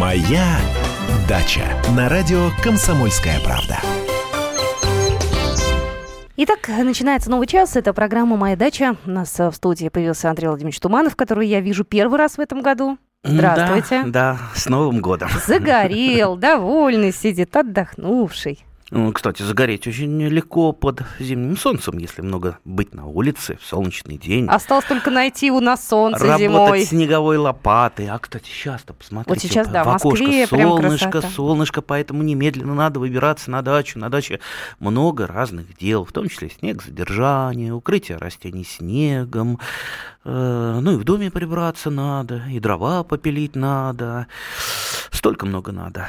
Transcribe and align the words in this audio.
Моя 0.00 0.56
дача 1.28 1.60
на 1.94 2.08
радио 2.08 2.48
Комсомольская 2.62 3.38
правда. 3.40 3.76
Итак, 6.38 6.68
начинается 6.68 7.30
новый 7.30 7.46
час. 7.46 7.76
Это 7.76 7.92
программа 7.92 8.38
«Моя 8.38 8.56
дача». 8.56 8.96
У 9.04 9.10
нас 9.10 9.38
в 9.38 9.52
студии 9.52 9.90
появился 9.90 10.30
Андрей 10.30 10.48
Владимирович 10.48 10.80
Туманов, 10.80 11.16
которого 11.16 11.42
я 11.42 11.60
вижу 11.60 11.84
первый 11.84 12.18
раз 12.18 12.38
в 12.38 12.40
этом 12.40 12.62
году. 12.62 12.96
Здравствуйте. 13.24 14.04
Да, 14.04 14.38
да, 14.38 14.38
с 14.54 14.70
Новым 14.70 15.02
годом. 15.02 15.28
Загорел, 15.46 16.34
довольный 16.38 17.12
сидит, 17.12 17.54
отдохнувший. 17.54 18.64
Ну, 18.92 19.12
кстати, 19.12 19.42
загореть 19.42 19.86
очень 19.86 20.20
легко 20.26 20.72
под 20.72 21.02
зимним 21.20 21.56
солнцем, 21.56 21.96
если 21.98 22.22
много 22.22 22.58
быть 22.64 22.92
на 22.92 23.06
улице 23.06 23.56
в 23.62 23.64
солнечный 23.64 24.18
день. 24.18 24.46
Осталось 24.48 24.84
только 24.84 25.10
найти 25.12 25.50
у 25.52 25.60
нас 25.60 25.86
солнце 25.86 26.24
Работать 26.24 26.40
зимой. 26.40 26.84
снеговой 26.84 27.36
лопатой. 27.36 28.08
А, 28.08 28.18
кстати, 28.18 28.46
сейчас-то 28.48 28.92
посмотрите. 28.92 29.30
Вот 29.32 29.38
сейчас, 29.40 29.68
да, 29.68 29.84
в 29.84 29.88
окошко 29.90 30.08
Москве 30.08 30.48
прям 30.48 30.68
солнышко, 30.70 31.10
красота. 31.10 31.32
солнышко, 31.34 31.82
поэтому 31.82 32.24
немедленно 32.24 32.74
надо 32.74 32.98
выбираться 32.98 33.50
на 33.52 33.62
дачу. 33.62 33.98
На 34.00 34.08
даче 34.10 34.40
много 34.80 35.28
разных 35.28 35.76
дел, 35.78 36.04
в 36.04 36.10
том 36.12 36.28
числе 36.28 36.50
снег 36.50 36.82
задержание, 36.82 37.72
укрытие 37.72 38.18
растений 38.18 38.64
снегом. 38.64 39.60
Э, 40.24 40.80
Ну 40.82 40.92
и 40.92 40.96
в 40.96 41.04
доме 41.04 41.30
прибраться 41.30 41.90
надо, 41.90 42.42
и 42.50 42.58
дрова 42.58 43.04
попилить 43.04 43.54
надо. 43.54 44.26
Столько 45.12 45.46
много 45.46 45.70
надо. 45.70 46.08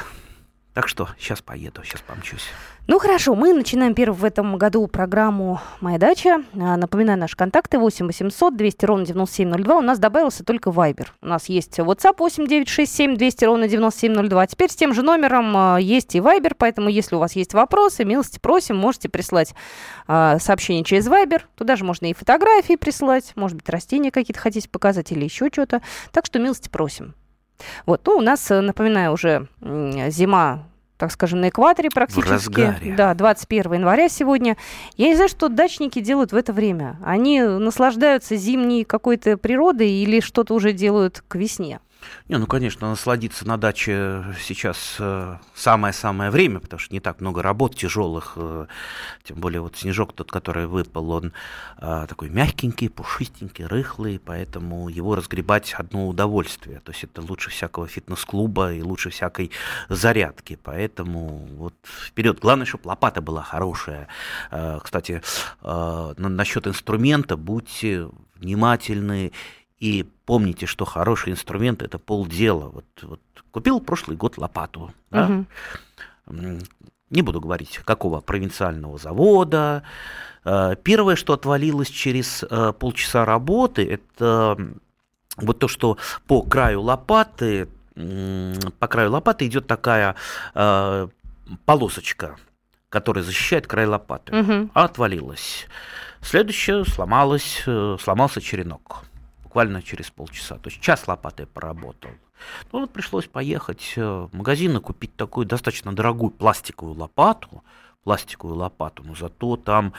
Так 0.73 0.87
что 0.87 1.09
сейчас 1.19 1.41
поеду, 1.41 1.83
сейчас 1.83 2.01
помчусь. 2.01 2.47
Ну 2.87 2.97
хорошо, 2.97 3.35
мы 3.35 3.53
начинаем 3.53 3.93
первую 3.93 4.19
в 4.19 4.23
этом 4.23 4.57
году 4.57 4.87
программу 4.87 5.61
«Моя 5.81 5.97
дача». 5.97 6.43
А, 6.53 6.77
Напоминаю, 6.77 7.19
наши 7.19 7.35
контакты 7.35 7.77
8 7.77 8.07
800 8.07 8.55
200 8.55 8.85
ровно 8.85 9.05
9702. 9.05 9.77
У 9.77 9.81
нас 9.81 9.99
добавился 9.99 10.43
только 10.45 10.71
Вайбер. 10.71 11.13
У 11.21 11.27
нас 11.27 11.47
есть 11.49 11.77
WhatsApp 11.77 12.15
8 12.17 12.47
967 12.47 13.17
200 13.17 13.45
ровно 13.45 13.67
9702. 13.67 14.47
Теперь 14.47 14.69
с 14.71 14.75
тем 14.75 14.93
же 14.93 15.03
номером 15.03 15.55
а, 15.55 15.77
есть 15.77 16.15
и 16.15 16.21
Вайбер, 16.21 16.55
поэтому 16.55 16.89
если 16.89 17.15
у 17.15 17.19
вас 17.19 17.35
есть 17.35 17.53
вопросы, 17.53 18.05
милости 18.05 18.39
просим, 18.39 18.77
можете 18.77 19.09
прислать 19.09 19.53
а, 20.07 20.39
сообщение 20.39 20.85
через 20.85 21.07
Вайбер. 21.07 21.47
Туда 21.55 21.75
же 21.75 21.83
можно 21.83 22.05
и 22.07 22.13
фотографии 22.13 22.77
присылать, 22.77 23.33
может 23.35 23.57
быть, 23.57 23.69
растения 23.69 24.09
какие-то 24.09 24.39
хотите 24.39 24.69
показать 24.69 25.11
или 25.11 25.23
еще 25.25 25.49
что-то. 25.51 25.81
Так 26.11 26.25
что 26.25 26.39
милости 26.39 26.69
просим. 26.69 27.13
Вот, 27.85 28.01
ну, 28.05 28.17
у 28.17 28.21
нас, 28.21 28.49
э, 28.51 28.61
напоминаю, 28.61 29.13
уже 29.13 29.47
зима 29.61 30.65
так 31.01 31.11
скажем, 31.11 31.41
на 31.41 31.49
экваторе 31.49 31.89
практически. 31.89 32.29
разгаре. 32.29 32.93
Да, 32.95 33.15
21 33.15 33.73
января 33.73 34.07
сегодня. 34.07 34.55
Я 34.97 35.07
не 35.07 35.15
знаю, 35.15 35.29
что 35.29 35.49
дачники 35.49 35.99
делают 35.99 36.31
в 36.31 36.35
это 36.35 36.53
время. 36.53 36.97
Они 37.03 37.41
наслаждаются 37.41 38.35
зимней 38.35 38.83
какой-то 38.83 39.37
природой 39.37 39.89
или 39.89 40.19
что-то 40.19 40.53
уже 40.53 40.73
делают 40.73 41.23
к 41.27 41.37
весне? 41.37 41.79
Не, 42.29 42.37
ну, 42.37 42.47
конечно, 42.47 42.89
насладиться 42.89 43.47
на 43.47 43.57
даче 43.57 44.23
сейчас 44.41 44.95
э, 44.99 45.37
самое-самое 45.53 46.31
время, 46.31 46.59
потому 46.59 46.79
что 46.79 46.93
не 46.93 46.99
так 46.99 47.21
много 47.21 47.41
работ 47.41 47.75
тяжелых, 47.75 48.33
э, 48.35 48.67
тем 49.23 49.37
более 49.37 49.61
вот 49.61 49.77
снежок 49.77 50.13
тот, 50.13 50.31
который 50.31 50.67
выпал, 50.67 51.11
он 51.11 51.33
э, 51.79 52.05
такой 52.07 52.29
мягкенький, 52.29 52.89
пушистенький, 52.89 53.65
рыхлый, 53.65 54.19
поэтому 54.19 54.89
его 54.89 55.15
разгребать 55.15 55.73
одно 55.73 56.07
удовольствие, 56.07 56.79
то 56.79 56.91
есть 56.91 57.03
это 57.03 57.21
лучше 57.21 57.49
всякого 57.49 57.87
фитнес-клуба 57.87 58.73
и 58.73 58.81
лучше 58.81 59.09
всякой 59.09 59.51
зарядки, 59.89 60.57
поэтому 60.61 61.47
вот 61.57 61.73
вперед. 61.83 62.39
Главное, 62.39 62.65
чтобы 62.65 62.87
лопата 62.87 63.21
была 63.21 63.43
хорошая. 63.43 64.07
Э, 64.51 64.79
Кстати, 64.83 65.21
э, 65.61 66.13
на- 66.17 66.29
насчет 66.29 66.67
инструмента 66.67 67.37
будьте 67.37 68.07
внимательны 68.39 69.31
и 69.81 70.05
помните, 70.25 70.67
что 70.67 70.85
хороший 70.85 71.33
инструмент 71.33 71.81
это 71.81 71.97
полдела. 71.97 72.69
Вот, 72.69 72.85
вот 73.01 73.19
купил 73.51 73.79
прошлый 73.81 74.15
год 74.15 74.37
лопату. 74.37 74.93
да? 75.09 75.27
М, 76.27 76.59
Не 77.09 77.21
буду 77.23 77.41
говорить, 77.41 77.79
какого 77.83 78.21
провинциального 78.21 78.97
завода. 78.97 79.83
Э, 80.45 80.75
Первое, 80.81 81.15
что 81.17 81.33
отвалилось 81.33 81.89
через 81.89 82.43
э, 82.49 82.73
полчаса 82.79 83.25
работы, 83.25 83.83
это 83.91 84.57
вот 85.35 85.59
то, 85.59 85.67
что 85.67 85.97
по 86.27 86.41
краю 86.43 86.81
лопаты, 86.81 87.67
по 88.79 88.87
краю 88.87 89.11
лопаты 89.11 89.47
идет 89.47 89.67
такая 89.67 90.15
э, 90.55 91.07
полосочка, 91.65 92.37
которая 92.89 93.23
защищает 93.23 93.67
край 93.67 93.87
лопаты. 93.87 94.31
А 94.73 94.85
отвалилась. 94.85 95.67
Следующее 96.21 96.85
сломалось, 96.85 97.63
сломался 97.99 98.41
черенок. 98.41 99.03
Буквально 99.51 99.81
через 99.81 100.09
полчаса. 100.09 100.55
То 100.55 100.69
есть 100.69 100.81
час 100.81 101.09
лопатой 101.09 101.45
поработал. 101.45 102.11
Ну 102.71 102.87
пришлось 102.87 103.27
поехать 103.27 103.95
э, 103.97 104.01
в 104.01 104.33
магазин 104.33 104.77
и 104.77 104.79
купить 104.79 105.13
такую 105.17 105.45
достаточно 105.45 105.93
дорогую 105.93 106.31
пластиковую 106.31 106.97
лопату. 106.97 107.61
Пластиковую 108.05 108.55
лопату, 108.59 109.03
но 109.03 109.13
зато 109.13 109.57
там 109.57 109.91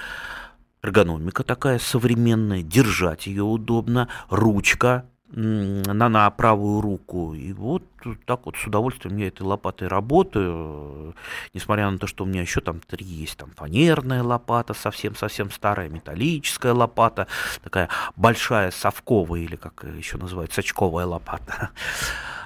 эргономика 0.81 1.45
такая 1.45 1.79
современная, 1.79 2.63
держать 2.63 3.27
ее 3.27 3.43
удобно, 3.43 4.09
ручка 4.31 5.05
на, 5.33 6.09
на 6.09 6.31
правую 6.31 6.81
руку. 6.81 7.35
И 7.35 7.53
вот 7.53 7.83
так 8.27 8.47
вот 8.47 8.57
с 8.57 8.67
удовольствием 8.67 9.17
я 9.17 9.29
этой 9.29 9.43
лопатой 9.43 9.89
работаю, 9.89 11.15
несмотря 11.55 11.91
на 11.91 11.99
то, 11.99 12.07
что 12.07 12.25
у 12.25 12.27
меня 12.27 12.43
еще 12.43 12.61
там 12.61 12.81
три 12.81 13.05
есть, 13.05 13.39
там 13.39 13.51
фанерная 13.57 14.23
лопата, 14.23 14.75
совсем-совсем 14.75 15.51
старая, 15.51 15.89
металлическая 15.89 16.75
лопата, 16.75 17.27
такая 17.63 17.89
большая 18.17 18.71
совковая, 18.71 19.41
или 19.41 19.57
как 19.57 19.85
еще 19.97 20.19
называют, 20.19 20.53
сачковая 20.53 21.07
лопата. 21.07 21.71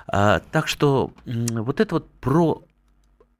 А, 0.08 0.38
так 0.52 0.68
что 0.68 1.10
вот 1.24 1.80
это 1.80 1.96
вот 1.96 2.08
про 2.20 2.62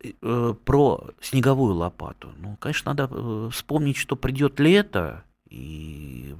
э, 0.02 0.54
про 0.64 1.04
снеговую 1.20 1.74
лопату. 1.74 2.32
Ну, 2.38 2.56
конечно, 2.58 2.92
надо 2.92 3.08
э, 3.08 3.50
вспомнить, 3.52 3.96
что 3.96 4.16
придет 4.16 4.58
лето, 4.58 5.22
и 5.48 6.34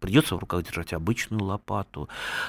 придется 0.00 0.34
в 0.34 0.38
руках 0.38 0.64
держать 0.64 0.92
обычную 0.92 1.44
лопату, 1.44 2.08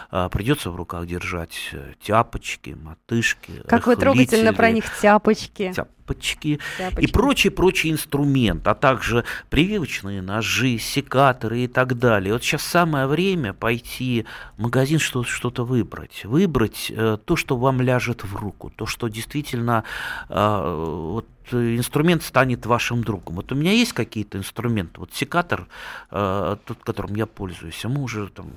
а, 0.10 0.30
придется 0.30 0.72
в 0.72 0.76
руках 0.76 1.06
держать 1.06 1.70
э, 1.74 1.94
тяпочки, 2.02 2.76
мотышки, 2.82 3.62
Как 3.68 3.86
вы 3.88 3.96
трогательно 3.96 4.54
про 4.54 4.72
них 4.72 4.86
тяпочки. 5.00 5.72
тяпочки 5.74 6.48
и 6.48 6.60
Тяпочки. 6.78 7.12
прочий-прочий 7.12 7.92
инструмент, 7.92 8.68
а 8.68 8.74
также 8.76 9.24
прививочные 9.50 10.22
ножи, 10.22 10.78
секаторы 10.78 11.60
и 11.62 11.68
так 11.68 11.98
далее. 11.98 12.34
Вот 12.34 12.44
сейчас 12.44 12.64
самое 12.64 13.08
время 13.08 13.54
пойти 13.54 14.26
в 14.58 14.62
магазин 14.62 15.00
что- 15.00 15.24
что-то 15.24 15.64
выбрать. 15.66 16.26
Выбрать 16.26 16.88
э, 16.90 17.18
то, 17.24 17.36
что 17.36 17.58
вам 17.58 17.82
ляжет 17.82 18.24
в 18.24 18.36
руку, 18.36 18.72
то, 18.76 18.86
что 18.86 19.08
действительно 19.10 19.84
э, 20.30 20.76
вот, 21.12 21.28
инструмент 21.52 22.24
станет 22.24 22.66
вашим 22.66 23.04
другом. 23.04 23.36
Вот 23.36 23.52
у 23.52 23.56
меня 23.56 23.72
есть 23.74 23.92
какие-то 23.94 24.38
инструменты. 24.38 25.02
Вот 25.02 25.14
секатор, 25.14 25.68
тот, 26.10 26.78
которым 26.84 27.16
я 27.16 27.26
пользуюсь, 27.26 27.41
ему 27.48 28.04
уже 28.04 28.28
там 28.30 28.52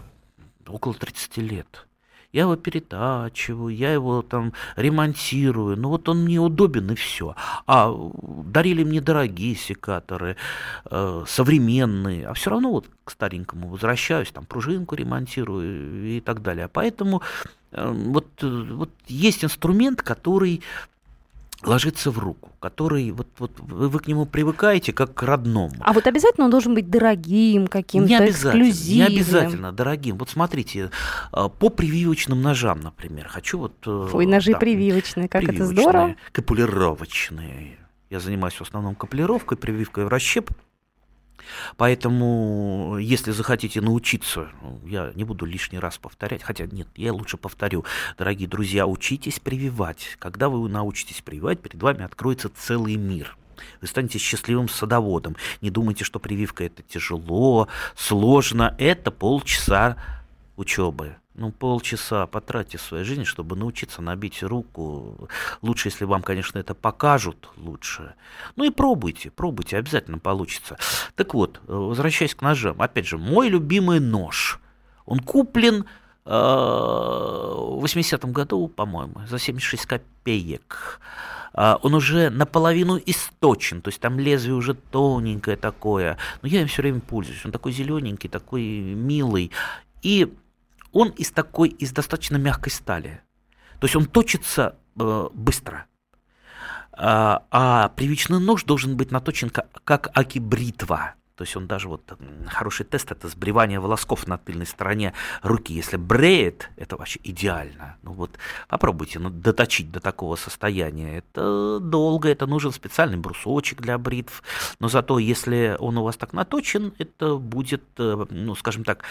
около 0.67 0.95
30 0.95 1.37
лет. 1.39 1.87
Я 2.35 2.43
его 2.43 2.57
перетачиваю, 2.57 3.73
я 3.73 3.93
его 3.93 4.21
там 4.23 4.55
ремонтирую. 4.75 5.77
Ну 5.77 5.91
вот 5.91 6.09
он 6.09 6.25
мне 6.25 6.41
удобен 6.41 6.91
и 6.91 6.95
все. 6.97 7.37
А 7.69 7.95
дарили 8.45 8.83
мне 8.83 9.01
дорогие 9.01 9.55
секаторы, 9.55 10.37
э, 10.91 11.25
современные. 11.29 12.27
А 12.27 12.35
все 12.35 12.51
равно 12.51 12.73
вот 12.73 12.87
к 13.05 13.13
старенькому 13.13 13.69
возвращаюсь, 13.69 14.33
там 14.33 14.47
пружинку 14.47 14.97
ремонтирую 14.97 16.17
и 16.17 16.21
так 16.21 16.43
далее. 16.43 16.67
Поэтому 16.67 17.23
э, 17.71 17.89
вот, 17.89 18.27
э, 18.43 18.49
вот 18.49 18.91
есть 19.07 19.45
инструмент, 19.45 20.03
который 20.03 20.61
ложится 21.65 22.11
в 22.11 22.19
руку, 22.19 22.53
который 22.61 23.11
вот, 23.11 23.29
вот 23.39 23.53
вы, 23.59 23.89
вы 23.89 23.99
к 23.99 24.07
нему 24.07 24.27
привыкаете 24.27 24.93
как 24.93 25.15
к 25.15 25.23
родному. 25.23 25.75
А 25.81 25.93
вот 25.93 26.07
обязательно 26.07 26.45
он 26.47 26.51
должен 26.51 26.75
быть 26.75 26.91
дорогим, 26.91 27.67
каким-то 27.67 28.09
Не 28.09 28.17
обязательно, 28.17 28.63
не 28.63 28.71
эксклюзивным. 28.71 29.07
обязательно 29.17 29.73
дорогим. 29.73 30.19
Вот 30.19 30.31
смотрите, 30.31 30.91
э, 31.33 31.49
по 31.59 31.69
прививочным 31.71 32.43
ножам, 32.43 32.81
например, 32.81 33.29
хочу 33.29 33.59
вот... 33.59 33.75
э, 33.87 34.09
Ой, 34.13 34.27
ножи 34.27 34.53
да, 34.53 34.59
прививочные, 34.59 35.29
как 35.29 35.43
это 35.43 35.53
прививочные, 35.53 35.83
здорово. 35.83 36.17
Капулировочные. 36.33 37.79
Я 38.11 38.21
занимаюсь 38.21 38.55
в 38.55 38.63
основном 38.63 38.95
капулировкой, 38.95 39.59
прививкой 39.59 40.05
в 40.05 40.09
расщеп. 40.09 40.51
Поэтому, 41.77 42.97
если 43.01 43.33
захотите 43.33 43.81
научиться, 43.81 44.49
ну, 44.63 44.81
я 44.87 45.13
не 45.15 45.25
буду 45.25 45.45
лишний 45.45 45.79
раз 45.79 45.99
повторять, 45.99 46.43
хотя 46.43 46.67
нет, 46.67 46.89
я 46.97 47.13
лучше 47.13 47.37
повторю, 47.37 47.85
дорогие 48.19 48.49
друзья, 48.49 48.87
учитесь 48.87 49.41
прививать. 49.41 50.17
Когда 50.19 50.49
вы 50.49 50.69
научитесь 50.69 51.21
прививать, 51.23 51.61
перед 51.61 51.83
вами 51.83 52.05
откроется 52.05 52.49
целый 52.49 52.97
мир. 52.97 53.37
Вы 53.81 53.87
станете 53.87 54.19
счастливым 54.19 54.69
садоводом. 54.69 55.37
Не 55.61 55.71
думайте, 55.71 56.05
что 56.05 56.19
прививка 56.19 56.65
это 56.65 56.83
тяжело, 56.83 57.69
сложно. 57.97 58.75
Это 58.79 59.11
полчаса 59.11 59.97
учебы. 60.57 61.17
Ну, 61.35 61.51
полчаса 61.51 62.29
потратьте 62.29 62.79
в 62.79 62.83
своей 62.83 63.05
жизни, 63.05 63.25
чтобы 63.25 63.57
научиться 63.57 64.01
набить 64.01 64.43
руку. 64.45 65.29
Лучше, 65.63 65.89
если 65.89 66.05
вам, 66.05 66.23
конечно, 66.23 66.61
это 66.61 66.75
покажут, 66.75 67.49
лучше. 67.57 68.15
Ну 68.55 68.63
и 68.65 68.71
пробуйте, 68.71 69.33
пробуйте, 69.33 69.77
обязательно 69.77 70.21
получится. 70.21 70.77
Так 71.17 71.35
вот, 71.35 71.61
э, 71.67 71.73
возвращаясь 71.73 72.37
к 72.37 72.43
ножам. 72.43 72.81
Опять 72.81 73.09
же, 73.09 73.19
мой 73.19 73.49
любимый 73.49 73.99
нож. 73.99 74.61
Он 75.07 75.19
куплен 75.19 75.87
э, 76.25 76.31
в 76.31 77.85
80-м 77.85 78.33
году, 78.33 78.69
по-моему, 78.69 79.27
за 79.27 79.41
76 79.41 79.87
копеек. 79.87 81.01
А, 81.53 81.79
он 81.83 81.95
уже 81.95 82.31
наполовину 82.31 83.01
источен, 83.07 83.81
то 83.81 83.89
есть 83.89 84.01
там 84.01 84.19
лезвие 84.21 84.55
уже 84.55 84.75
тоненькое 84.75 85.57
такое. 85.57 86.17
Но 86.43 86.49
я 86.49 86.63
им 86.63 86.69
все 86.69 86.83
время 86.83 87.01
пользуюсь. 87.01 87.45
Он 87.45 87.53
такой 87.53 87.73
зелененький, 87.73 88.29
такой 88.29 88.63
милый. 88.63 89.51
И 90.03 90.33
он 90.95 91.11
из 91.11 91.31
такой, 91.31 91.69
из 91.69 91.93
достаточно 91.93 92.37
мягкой 92.37 92.73
стали. 92.73 93.21
То 93.81 93.87
есть 93.87 93.97
он 93.97 94.07
точится 94.07 94.77
э, 94.99 95.29
быстро. 95.35 95.87
А, 96.93 97.45
а 97.51 97.89
привычный 97.91 98.41
нож 98.41 98.65
должен 98.65 98.97
быть 98.97 99.11
наточен 99.11 99.51
как, 99.51 99.67
как 99.85 100.17
аки-бритва. 100.17 101.15
То 101.37 101.43
есть 101.43 101.57
он 101.57 101.67
даже 101.67 101.89
вот 101.89 102.17
хороший 102.47 102.87
тест 102.87 103.11
это 103.11 103.29
сбривание 103.29 103.81
волосков 103.81 104.29
на 104.29 104.39
тыльной 104.39 104.67
стороне 104.67 105.15
руки. 105.43 105.73
Если 105.73 105.97
бреет, 105.97 106.71
это 106.77 106.97
вообще 106.97 107.19
идеально. 107.25 107.97
Ну 108.03 108.13
вот 108.13 108.39
попробуйте 108.69 109.19
ну, 109.19 109.31
доточить 109.31 109.91
до 109.91 110.01
такого 110.01 110.37
состояния. 110.37 111.19
Это 111.19 111.81
долго, 111.81 112.29
это 112.29 112.47
нужен 112.47 112.73
специальный 112.73 113.17
брусочек 113.17 113.81
для 113.81 113.99
бритв. 113.99 114.43
Но 114.79 114.89
зато 114.89 115.19
если 115.19 115.77
он 115.81 115.99
у 115.99 116.05
вас 116.05 116.17
так 116.17 116.33
наточен, 116.33 116.95
это 116.99 117.37
будет, 117.37 117.83
э, 117.99 118.27
ну 118.31 118.55
скажем 118.55 118.85
так, 118.85 119.05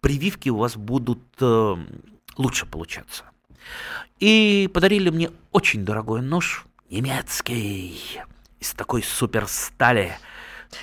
прививки 0.00 0.48
у 0.48 0.56
вас 0.56 0.76
будут 0.76 1.20
э, 1.40 1.76
лучше 2.38 2.64
получаться. 2.64 3.24
И 4.18 4.70
подарили 4.72 5.10
мне 5.10 5.30
очень 5.52 5.84
дорогой 5.84 6.22
нож, 6.22 6.64
немецкий, 6.88 8.00
из 8.60 8.72
такой 8.72 9.02
суперстали. 9.02 10.16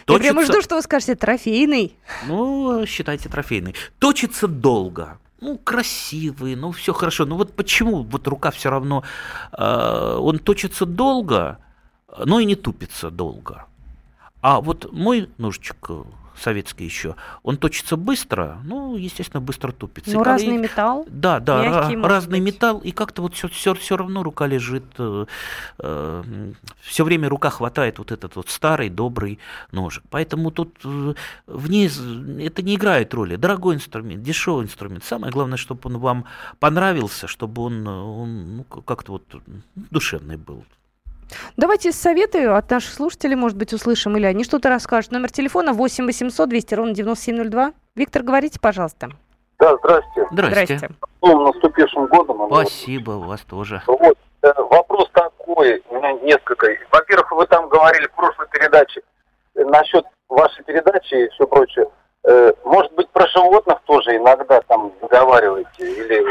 Точится... 0.05 0.27
Я 0.27 0.33
прямо 0.33 0.45
жду, 0.45 0.61
что 0.61 0.75
вы 0.75 0.81
скажете, 0.81 1.15
трофейный. 1.15 1.95
Ну, 2.27 2.85
считайте 2.85 3.29
трофейный. 3.29 3.75
Точится 3.99 4.47
долго. 4.47 5.17
Ну, 5.41 5.57
красивый, 5.57 6.55
ну, 6.55 6.71
все 6.71 6.93
хорошо. 6.93 7.25
Ну, 7.25 7.35
вот 7.35 7.53
почему 7.53 8.03
вот 8.03 8.27
рука 8.27 8.51
все 8.51 8.69
равно... 8.69 9.03
Э, 9.51 10.17
он 10.19 10.39
точится 10.39 10.85
долго, 10.85 11.59
но 12.17 12.39
и 12.39 12.45
не 12.45 12.55
тупится 12.55 13.09
долго. 13.09 13.65
А 14.41 14.61
вот 14.61 14.91
мой 14.91 15.29
ножичек 15.37 15.89
советский 16.37 16.85
еще, 16.85 17.15
он 17.43 17.57
точится 17.57 17.97
быстро, 17.97 18.59
ну, 18.63 18.95
естественно, 18.95 19.41
быстро 19.41 19.71
тупится. 19.71 20.11
Ну, 20.11 20.23
разный 20.23 20.57
металл. 20.57 21.05
Да, 21.09 21.39
да, 21.39 21.63
мягкий, 21.63 21.97
разный 21.97 22.39
быть. 22.39 22.53
металл, 22.53 22.79
и 22.79 22.91
как-то 22.91 23.21
вот 23.21 23.33
все, 23.33 23.47
все, 23.47 23.73
все 23.73 23.97
равно 23.97 24.23
рука 24.23 24.47
лежит, 24.47 24.85
э, 24.97 25.25
э, 25.79 26.23
все 26.81 27.03
время 27.03 27.29
рука 27.29 27.49
хватает 27.49 27.99
вот 27.99 28.11
этот 28.11 28.35
вот 28.35 28.49
старый 28.49 28.89
добрый 28.89 29.39
ножик. 29.71 30.03
Поэтому 30.09 30.51
тут 30.51 30.75
э, 30.83 31.13
вниз 31.47 31.99
это 32.39 32.61
не 32.61 32.75
играет 32.75 33.13
роли. 33.13 33.35
Дорогой 33.35 33.75
инструмент, 33.75 34.23
дешевый 34.23 34.65
инструмент. 34.65 35.03
Самое 35.03 35.31
главное, 35.31 35.57
чтобы 35.57 35.81
он 35.85 35.97
вам 35.97 36.25
понравился, 36.59 37.27
чтобы 37.27 37.61
он, 37.63 37.87
он 37.87 38.57
ну, 38.57 38.63
как-то 38.63 39.13
вот 39.13 39.23
душевный 39.75 40.37
был. 40.37 40.63
Давайте 41.57 41.91
советы 41.91 42.47
от 42.47 42.69
наших 42.69 42.93
слушателей, 42.93 43.35
может 43.35 43.57
быть, 43.57 43.73
услышим, 43.73 44.15
или 44.17 44.25
они 44.25 44.43
что-то 44.43 44.69
расскажут. 44.69 45.11
Номер 45.11 45.31
телефона 45.31 45.73
8 45.73 46.05
800 46.05 46.49
200 46.49 46.75
ровно 46.75 46.93
9702. 46.93 47.73
Виктор, 47.95 48.23
говорите, 48.23 48.59
пожалуйста. 48.59 49.09
Да, 49.59 49.77
здрасте. 49.77 50.27
Здрасте. 50.31 50.77
здрасте. 50.77 50.89
Ну, 51.21 51.39
наступившим 51.47 52.07
годом. 52.07 52.47
Спасибо, 52.47 53.11
у 53.11 53.23
вас 53.23 53.41
тоже. 53.41 53.81
Вот, 53.87 54.17
э, 54.41 54.51
вопрос 54.57 55.09
такой, 55.13 55.81
у 55.89 55.95
меня 55.95 56.13
несколько. 56.13 56.67
Во-первых, 56.91 57.31
вы 57.31 57.45
там 57.47 57.69
говорили 57.69 58.07
в 58.07 58.11
прошлой 58.11 58.47
передаче 58.49 59.01
э, 59.55 59.63
насчет 59.63 60.05
вашей 60.27 60.63
передачи 60.63 61.13
и 61.13 61.29
все 61.29 61.47
прочее. 61.47 61.87
Э, 62.25 62.51
может 62.65 62.93
быть, 62.93 63.09
про 63.09 63.27
животных 63.27 63.79
тоже 63.85 64.17
иногда 64.17 64.61
там 64.61 64.91
договариваете? 65.01 65.69
Или 65.79 66.25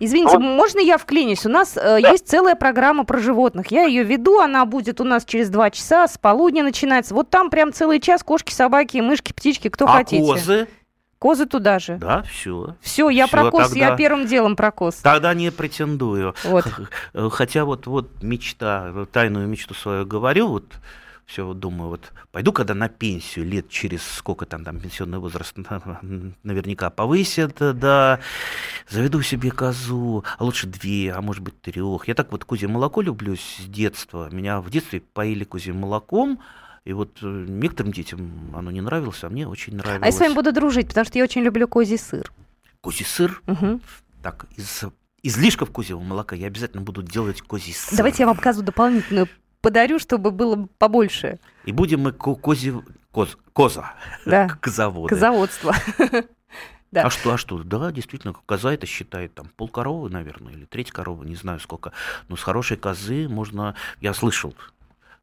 Извините, 0.00 0.38
вот. 0.38 0.42
можно 0.42 0.80
я 0.80 0.98
вклинюсь? 0.98 1.46
У 1.46 1.48
нас 1.48 1.76
э, 1.76 2.00
да. 2.00 2.10
есть 2.10 2.28
целая 2.28 2.56
программа 2.56 3.04
про 3.04 3.18
животных. 3.18 3.70
Я 3.70 3.84
ее 3.84 4.02
веду, 4.02 4.40
она 4.40 4.64
будет 4.64 5.00
у 5.00 5.04
нас 5.04 5.24
через 5.24 5.48
два 5.50 5.70
часа, 5.70 6.08
с 6.08 6.18
полудня 6.18 6.62
начинается. 6.62 7.14
Вот 7.14 7.30
там 7.30 7.50
прям 7.50 7.72
целый 7.72 8.00
час 8.00 8.22
кошки, 8.22 8.52
собаки, 8.52 8.98
мышки, 8.98 9.32
птички, 9.32 9.68
кто 9.68 9.86
а 9.86 9.98
хотите. 9.98 10.24
козы? 10.24 10.68
Козы 11.18 11.46
туда 11.46 11.78
же. 11.78 11.96
Да, 11.96 12.22
все. 12.22 12.76
Все, 12.82 13.08
я 13.08 13.28
про 13.28 13.50
коз, 13.50 13.68
тогда... 13.70 13.88
я 13.88 13.96
первым 13.96 14.26
делом 14.26 14.56
про 14.56 14.70
коз. 14.70 14.96
Тогда 14.96 15.32
не 15.32 15.50
претендую. 15.50 16.34
Вот. 16.44 16.66
Хотя 17.30 17.64
вот, 17.64 17.86
вот 17.86 18.22
мечта, 18.22 18.92
тайную 19.10 19.48
мечту 19.48 19.72
свою 19.72 20.04
говорю, 20.04 20.48
вот 20.48 20.64
все 21.26 21.54
думаю, 21.54 21.90
вот 21.90 22.12
пойду 22.32 22.52
когда 22.52 22.74
на 22.74 22.88
пенсию 22.88 23.46
лет 23.46 23.68
через 23.68 24.02
сколько 24.02 24.46
там, 24.46 24.64
там 24.64 24.80
пенсионный 24.80 25.18
возраст 25.18 25.56
наверняка 26.42 26.90
повысят, 26.90 27.56
да, 27.58 28.20
заведу 28.88 29.22
себе 29.22 29.50
козу, 29.50 30.24
а 30.38 30.44
лучше 30.44 30.66
две, 30.66 31.12
а 31.12 31.22
может 31.22 31.42
быть 31.42 31.60
трех. 31.60 32.08
Я 32.08 32.14
так 32.14 32.30
вот 32.32 32.44
козье 32.44 32.68
молоко 32.68 33.00
люблю 33.00 33.36
с 33.36 33.64
детства. 33.66 34.28
Меня 34.30 34.60
в 34.60 34.70
детстве 34.70 35.00
поили 35.00 35.44
козьим 35.44 35.78
молоком, 35.78 36.40
и 36.84 36.92
вот 36.92 37.18
э, 37.22 37.46
некоторым 37.48 37.92
детям 37.92 38.52
оно 38.54 38.70
не 38.70 38.82
нравилось, 38.82 39.24
а 39.24 39.30
мне 39.30 39.48
очень 39.48 39.76
нравилось. 39.76 40.02
А 40.02 40.06
я 40.06 40.12
с 40.12 40.20
вами 40.20 40.34
буду 40.34 40.52
дружить, 40.52 40.88
потому 40.88 41.06
что 41.06 41.18
я 41.18 41.24
очень 41.24 41.42
люблю 41.42 41.66
козий 41.66 41.98
сыр. 41.98 42.30
Козий 42.82 43.06
сыр? 43.06 43.42
Угу. 43.46 43.80
Так, 44.22 44.46
из 44.56 44.84
излишков 45.22 45.70
козьего 45.70 46.00
молока 46.00 46.36
я 46.36 46.48
обязательно 46.48 46.82
буду 46.82 47.02
делать 47.02 47.40
козий 47.40 47.72
сыр. 47.72 47.96
Давайте 47.96 48.24
я 48.24 48.26
вам 48.26 48.36
покажу 48.36 48.60
дополнительную 48.60 49.26
подарю, 49.64 49.98
чтобы 49.98 50.30
было 50.30 50.68
побольше. 50.78 51.40
И 51.64 51.72
будем 51.72 52.00
мы 52.00 52.12
кози... 52.12 52.74
Коз... 53.10 53.38
Коза. 53.52 53.94
Да. 54.26 54.48
Козаводы. 54.60 55.08
Козаводство. 55.08 55.74
Да. 56.90 57.06
А 57.06 57.10
что, 57.10 57.34
а 57.34 57.38
что? 57.38 57.60
Да, 57.64 57.90
действительно, 57.90 58.34
коза 58.46 58.72
это 58.72 58.86
считает 58.86 59.34
там 59.34 59.48
пол 59.56 59.68
коровы, 59.68 60.10
наверное, 60.10 60.52
или 60.52 60.64
треть 60.64 60.92
коровы, 60.92 61.26
не 61.26 61.34
знаю 61.34 61.58
сколько. 61.58 61.90
Но 62.28 62.36
с 62.36 62.42
хорошей 62.44 62.76
козы 62.76 63.28
можно, 63.28 63.74
я 64.00 64.14
слышал, 64.14 64.54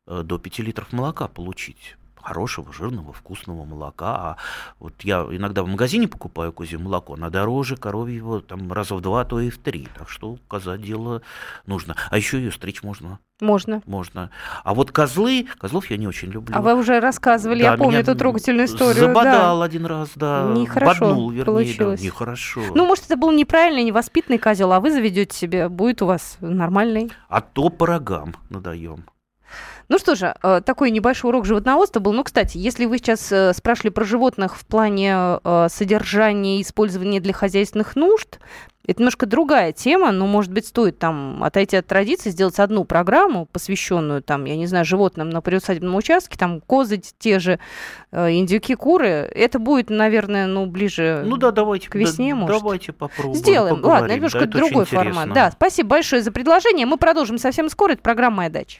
э, 0.06 0.22
до 0.22 0.38
5 0.38 0.60
литров 0.60 0.92
молока 0.92 1.30
получить 1.30 1.96
хорошего, 2.22 2.72
жирного, 2.74 3.14
вкусного 3.14 3.66
молока. 3.66 4.16
А 4.16 4.38
вот 4.80 4.94
я 5.02 5.26
иногда 5.30 5.64
в 5.64 5.68
магазине 5.68 6.08
покупаю 6.08 6.54
козье 6.54 6.78
молоко, 6.78 7.16
на 7.16 7.30
дороже 7.30 7.78
коровьего 7.78 8.42
там 8.42 8.72
раза 8.72 8.96
в 8.96 9.02
два, 9.02 9.22
а 9.22 9.26
то 9.26 9.40
и 9.40 9.50
в 9.50 9.58
три. 9.58 9.88
Так 9.98 10.10
что 10.10 10.38
коза 10.48 10.78
дело 10.78 11.22
нужно. 11.66 11.96
А 12.10 12.18
еще 12.18 12.38
ее 12.38 12.52
стричь 12.52 12.84
можно. 12.84 13.20
Можно. 13.42 13.82
Можно. 13.88 14.30
А 14.64 14.76
вот 14.76 14.92
козлы, 14.92 15.48
козлов 15.58 15.90
я 15.90 15.98
не 15.98 16.08
очень 16.08 16.30
люблю. 16.30 16.56
А 16.56 16.62
вы 16.62 16.76
уже 16.76 17.00
рассказывали, 17.00 17.64
да, 17.64 17.72
я 17.72 17.78
помню 17.78 18.00
эту 18.00 18.16
трогательную 18.16 18.68
историю. 18.68 19.08
Забодал 19.08 19.60
да. 19.60 19.66
один 19.66 19.86
раз, 19.88 20.12
да. 20.16 20.52
Нехорошо 20.54 21.08
Боднул, 21.08 21.32
вернее, 21.32 21.46
получилось. 21.46 22.00
Да, 22.00 22.06
нехорошо. 22.06 22.62
Ну, 22.76 22.86
может, 22.86 23.06
это 23.06 23.18
был 23.18 23.32
неправильный, 23.32 23.84
невоспитанный 23.84 24.38
козел, 24.38 24.72
а 24.72 24.80
вы 24.80 24.92
заведете 24.92 25.36
себе, 25.36 25.70
будет 25.70 26.04
у 26.04 26.06
вас 26.06 26.38
нормальный. 26.40 27.12
А 27.30 27.42
то 27.42 27.70
по 27.70 27.88
рогам 27.88 28.36
надаем. 28.50 29.06
Ну 29.92 30.00
что 30.00 30.16
же, 30.16 30.34
э, 30.42 30.62
такой 30.66 30.90
небольшой 30.90 31.32
урок 31.32 31.46
животноводства 31.46 32.00
был. 32.00 32.14
Ну, 32.14 32.24
кстати, 32.24 32.58
если 32.58 32.86
вы 32.86 32.98
сейчас 32.98 33.30
э, 33.30 33.52
спрашивали 33.54 33.90
про 33.90 34.06
животных 34.06 34.56
в 34.56 34.66
плане 34.66 35.14
э, 35.44 35.68
содержания 35.70 36.60
и 36.60 36.62
использования 36.62 37.20
для 37.20 37.34
хозяйственных 37.34 37.98
нужд, 37.98 38.40
это 38.88 39.02
немножко 39.02 39.26
другая 39.26 39.74
тема, 39.74 40.14
но, 40.14 40.28
может 40.28 40.50
быть, 40.54 40.66
стоит 40.66 40.98
там 40.98 41.44
отойти 41.44 41.76
от 41.76 41.88
традиции, 41.88 42.30
сделать 42.30 42.58
одну 42.60 42.86
программу, 42.86 43.48
посвященную, 43.48 44.24
там, 44.24 44.46
я 44.46 44.56
не 44.56 44.66
знаю, 44.66 44.86
животным 44.86 45.30
на 45.30 45.42
приусадебном 45.42 45.94
участке, 45.94 46.38
там, 46.38 46.62
козы 46.62 47.02
те 47.20 47.40
же, 47.40 47.60
индюки, 48.14 48.76
куры. 48.76 49.30
Это 49.36 49.60
будет, 49.60 49.90
наверное, 49.90 50.48
ну, 50.48 50.68
ближе 50.68 51.24
ну, 51.26 51.36
да, 51.36 51.52
давайте, 51.52 51.90
к 51.90 51.96
весне, 51.96 52.34
да, 52.34 52.40
может. 52.40 52.62
Давайте 52.62 52.94
попробуем. 52.94 53.36
Сделаем. 53.36 53.76
Поговорим. 53.76 54.02
Ладно, 54.04 54.16
немножко 54.16 54.46
да, 54.46 54.58
другой 54.58 54.86
формат. 54.86 55.34
Да, 55.34 55.52
спасибо 55.52 55.90
большое 55.90 56.22
за 56.22 56.32
предложение. 56.32 56.86
Мы 56.86 56.96
продолжим 56.96 57.38
совсем 57.38 57.70
скоро. 57.70 57.92
Это 57.92 58.02
программа 58.02 58.38
«Моя 58.38 58.50
дача». 58.50 58.80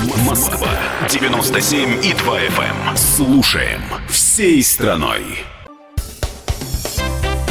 Москва 0.00 0.70
97 1.10 2.02
и 2.02 2.14
2 2.14 2.40
FM. 2.40 2.88
Эм. 2.88 2.96
Слушаем 2.96 3.82
всей 4.08 4.62
страной. 4.62 5.22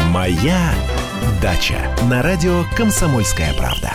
Моя 0.08 0.74
дача 1.44 1.96
на 2.10 2.24
радио 2.24 2.64
Комсомольская 2.76 3.54
правда. 3.54 3.94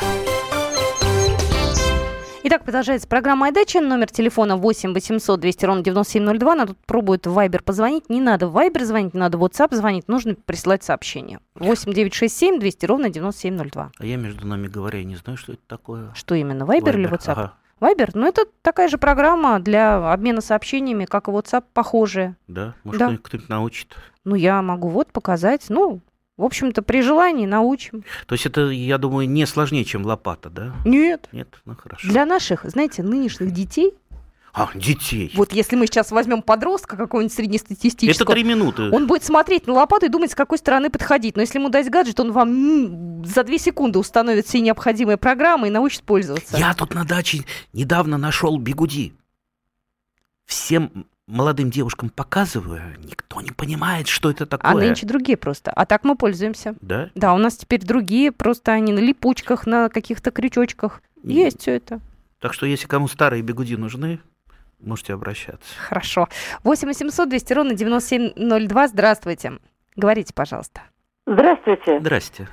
Итак, 2.45 2.63
продолжается 2.63 3.09
программа 3.09 3.47
«Айдача». 3.47 3.81
Номер 3.81 4.09
телефона 4.13 4.57
8 4.57 4.95
800 4.95 5.41
200 5.41 5.65
ровно 5.65 5.83
9702. 5.83 6.55
Надо 6.55 6.75
тут 6.75 6.87
пробует 6.87 7.27
в 7.27 7.33
Вайбер 7.33 7.61
позвонить. 7.61 8.09
Не 8.09 8.21
надо 8.21 8.47
в 8.47 8.53
Вайбер 8.53 8.85
звонить, 8.85 9.15
не 9.15 9.21
надо 9.21 9.37
в 9.37 9.45
WhatsApp 9.45 9.75
звонить. 9.75 10.07
Нужно 10.07 10.37
прислать 10.37 10.85
сообщение. 10.85 11.41
8 11.57 11.93
967 11.93 12.61
200 12.61 12.87
ровно 12.87 13.09
9702. 13.09 13.91
А 13.99 14.07
я, 14.07 14.17
между 14.17 14.47
нами 14.47 14.69
говоря, 14.69 15.03
не 15.03 15.17
знаю, 15.17 15.37
что 15.39 15.55
это 15.55 15.63
такое. 15.67 16.13
Что 16.15 16.37
именно, 16.37 16.65
Вайбер 16.67 16.97
или 16.97 17.09
WhatsApp? 17.09 17.33
Ага. 17.33 17.55
Вайбер, 17.85 18.13
ну 18.15 18.27
это 18.27 18.47
такая 18.63 18.89
же 18.89 18.97
программа 18.97 19.61
для 19.61 20.11
обмена 20.11 20.41
сообщениями, 20.41 21.05
как 21.05 21.29
и 21.29 21.31
WhatsApp, 21.31 21.65
похожая. 21.75 22.35
Да, 22.49 22.75
может, 22.83 22.99
Да. 22.99 23.09
кто- 23.09 23.19
кто-нибудь 23.19 23.49
научит. 23.51 23.95
Ну, 24.25 24.35
я 24.37 24.63
могу 24.63 24.89
вот 24.89 25.13
показать. 25.13 25.67
Ну, 25.69 26.01
в 26.39 26.45
общем-то, 26.45 26.81
при 26.81 27.03
желании 27.03 27.45
научим. 27.45 28.03
То 28.27 28.33
есть 28.37 28.47
это, 28.47 28.63
я 28.71 28.97
думаю, 28.97 29.29
не 29.29 29.45
сложнее, 29.45 29.85
чем 29.85 30.07
лопата, 30.07 30.49
да? 30.49 30.73
Нет. 30.87 31.29
Нет? 31.31 31.49
Ну, 31.67 31.77
хорошо. 31.77 32.09
Для 32.09 32.25
наших, 32.25 32.65
знаете, 32.65 33.03
нынешних 33.03 33.51
детей, 33.51 33.93
А, 34.57 34.71
детей. 34.77 35.33
вот 35.35 35.53
если 35.53 35.75
мы 35.75 35.87
сейчас 35.87 36.13
возьмем 36.13 36.41
подростка 36.41 36.97
какого-нибудь 36.97 37.33
Это 37.33 37.43
среднестатистического, 37.43 38.33
три 38.33 38.45
минуты. 38.45 38.89
он 38.91 39.09
будет 39.09 39.25
смотреть 39.25 39.67
на 39.67 39.73
лопату 39.73 40.07
и 40.07 40.09
думать, 40.09 40.31
с 40.31 40.37
какой 40.37 40.59
стороны 40.59 40.91
подходить. 40.91 41.35
Но 41.35 41.43
если 41.43 41.59
ему 41.59 41.71
дать 41.71 41.91
гаджет, 41.91 42.21
он 42.21 42.31
вам 42.31 43.25
за 43.25 43.43
две 43.43 43.59
секунды 43.59 43.99
установит 43.99 44.47
все 44.47 44.61
необходимые 44.61 45.17
программы 45.17 45.67
и 45.67 45.71
научит 45.71 46.05
пользоваться. 46.05 46.57
Я 46.57 46.73
тут 46.75 46.95
на 46.95 47.05
даче 47.05 47.45
недавно 47.73 48.17
нашел 48.17 48.57
бигуди. 48.57 49.13
Всем 50.45 51.07
молодым 51.27 51.71
девушкам 51.71 52.11
показываю, 52.11 52.97
никто 53.03 53.41
не 53.41 53.51
понимает, 53.51 54.07
что 54.07 54.31
это 54.31 54.47
такое. 54.47 54.71
А 54.71 54.75
нынче 54.75 55.05
другие 55.05 55.37
просто. 55.37 55.73
А 55.73 55.85
так 55.85 56.05
мы 56.05 56.15
пользуемся. 56.17 56.77
Да? 56.81 57.11
Да, 57.17 57.35
у 57.35 57.39
нас 57.39 57.57
теперь 57.57 57.81
другие, 57.81 58.31
просто 58.31 58.71
они 58.71 58.93
на 58.93 59.01
липучках, 59.01 59.67
на 59.67 59.89
каких-то 59.89 60.31
крючочках. 60.31 61.03
Есть 61.25 61.63
все 61.63 61.73
это. 61.73 62.01
Так 62.39 62.53
что, 62.53 62.67
если 62.67 62.87
кому 62.87 63.09
старые 63.09 63.43
бигуди 63.43 63.75
нужны, 63.75 64.21
можете 64.87 65.15
обращаться. 65.15 65.75
Хорошо. 65.79 66.29
8 66.63 66.89
800 66.89 67.29
200 67.29 67.53
ровно 67.53 67.75
9702. 67.75 68.89
Здравствуйте. 68.89 69.53
Говорите, 69.97 70.33
пожалуйста. 70.35 70.83
Здравствуйте. 71.27 72.01
Здрасте. 72.01 72.49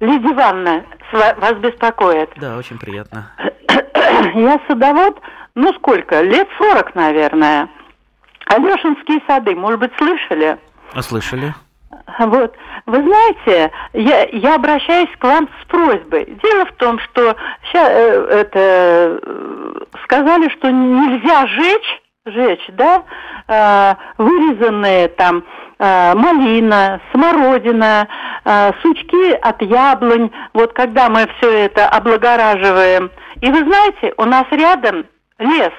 Лидия 0.00 0.32
Ивановна 0.32 0.84
вас 1.12 1.54
беспокоит. 1.58 2.30
Да, 2.36 2.56
очень 2.56 2.78
приятно. 2.78 3.30
Я 4.34 4.60
садовод, 4.66 5.20
ну 5.54 5.72
сколько, 5.74 6.22
лет 6.22 6.48
40, 6.58 6.94
наверное. 6.94 7.68
Алешинские 8.46 9.20
сады, 9.26 9.54
может 9.54 9.78
быть, 9.80 9.92
слышали? 9.98 10.58
А 10.92 11.02
слышали? 11.02 11.54
Вот. 12.26 12.54
Вы 12.86 13.02
знаете, 13.02 13.72
я, 13.94 14.24
я 14.32 14.54
обращаюсь 14.56 15.10
к 15.18 15.24
вам 15.24 15.48
с 15.60 15.66
просьбой. 15.66 16.26
Дело 16.42 16.66
в 16.66 16.72
том, 16.72 16.98
что 16.98 17.34
ща, 17.72 17.88
э, 17.90 18.26
это, 18.30 18.58
э, 18.58 19.18
сказали, 20.04 20.48
что 20.50 20.70
нельзя 20.70 21.46
жечь, 21.46 22.02
жечь, 22.26 22.66
да, 22.72 23.04
э, 23.48 23.94
вырезанные 24.18 25.08
там 25.08 25.44
э, 25.78 26.14
малина, 26.14 27.00
смородина, 27.12 28.06
э, 28.44 28.72
сучки 28.82 29.32
от 29.32 29.62
яблонь. 29.62 30.30
Вот 30.52 30.72
когда 30.74 31.08
мы 31.08 31.26
все 31.38 31.64
это 31.64 31.88
облагораживаем. 31.88 33.10
И 33.40 33.50
вы 33.50 33.64
знаете, 33.64 34.12
у 34.18 34.24
нас 34.24 34.44
рядом 34.50 35.06
лес, 35.38 35.72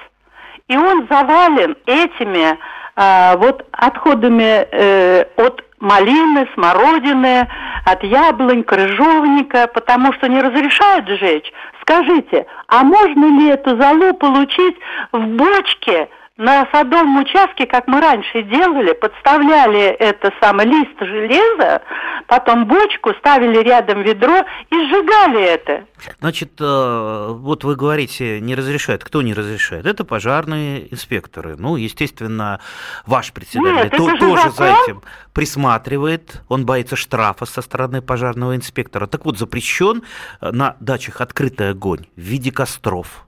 и 0.66 0.76
он 0.76 1.06
завален 1.08 1.76
этими 1.86 2.58
а, 2.94 3.36
вот 3.36 3.66
отходами 3.72 4.66
э, 4.70 5.24
от 5.36 5.64
малины, 5.82 6.48
смородины, 6.54 7.48
от 7.84 8.02
яблонь, 8.04 8.62
крыжовника, 8.62 9.66
потому 9.66 10.12
что 10.14 10.28
не 10.28 10.40
разрешают 10.40 11.08
сжечь. 11.08 11.52
Скажите, 11.82 12.46
а 12.68 12.84
можно 12.84 13.38
ли 13.38 13.48
эту 13.48 13.76
золу 13.80 14.14
получить 14.14 14.76
в 15.10 15.26
бочке 15.36 16.08
на 16.42 16.66
садовом 16.72 17.18
участке, 17.18 17.66
как 17.66 17.86
мы 17.86 18.00
раньше 18.00 18.42
делали, 18.42 18.92
подставляли 18.94 19.80
это 19.80 20.32
самое 20.40 20.68
лист 20.68 20.98
железа, 20.98 21.82
потом 22.26 22.66
бочку, 22.66 23.14
ставили 23.14 23.58
рядом 23.58 24.02
ведро 24.02 24.38
и 24.70 24.74
сжигали 24.74 25.40
это. 25.40 25.84
Значит, 26.18 26.52
э, 26.60 27.26
вот 27.30 27.62
вы 27.62 27.76
говорите, 27.76 28.40
не 28.40 28.56
разрешают. 28.56 29.04
Кто 29.04 29.22
не 29.22 29.34
разрешает? 29.34 29.86
Это 29.86 30.04
пожарные 30.04 30.92
инспекторы. 30.92 31.54
Ну, 31.56 31.76
естественно, 31.76 32.58
ваш 33.06 33.32
председатель 33.32 33.90
Нет, 33.90 33.96
то- 33.96 34.10
же 34.10 34.18
тоже 34.18 34.42
за 34.42 34.50
закон. 34.50 34.82
этим 34.84 35.02
присматривает. 35.32 36.42
Он 36.48 36.66
боится 36.66 36.96
штрафа 36.96 37.46
со 37.46 37.62
стороны 37.62 38.02
пожарного 38.02 38.56
инспектора. 38.56 39.06
Так 39.06 39.24
вот, 39.24 39.38
запрещен 39.38 40.02
э, 40.40 40.50
на 40.50 40.76
дачах 40.80 41.20
открытый 41.20 41.70
огонь 41.70 42.06
в 42.16 42.20
виде 42.20 42.50
костров. 42.50 43.26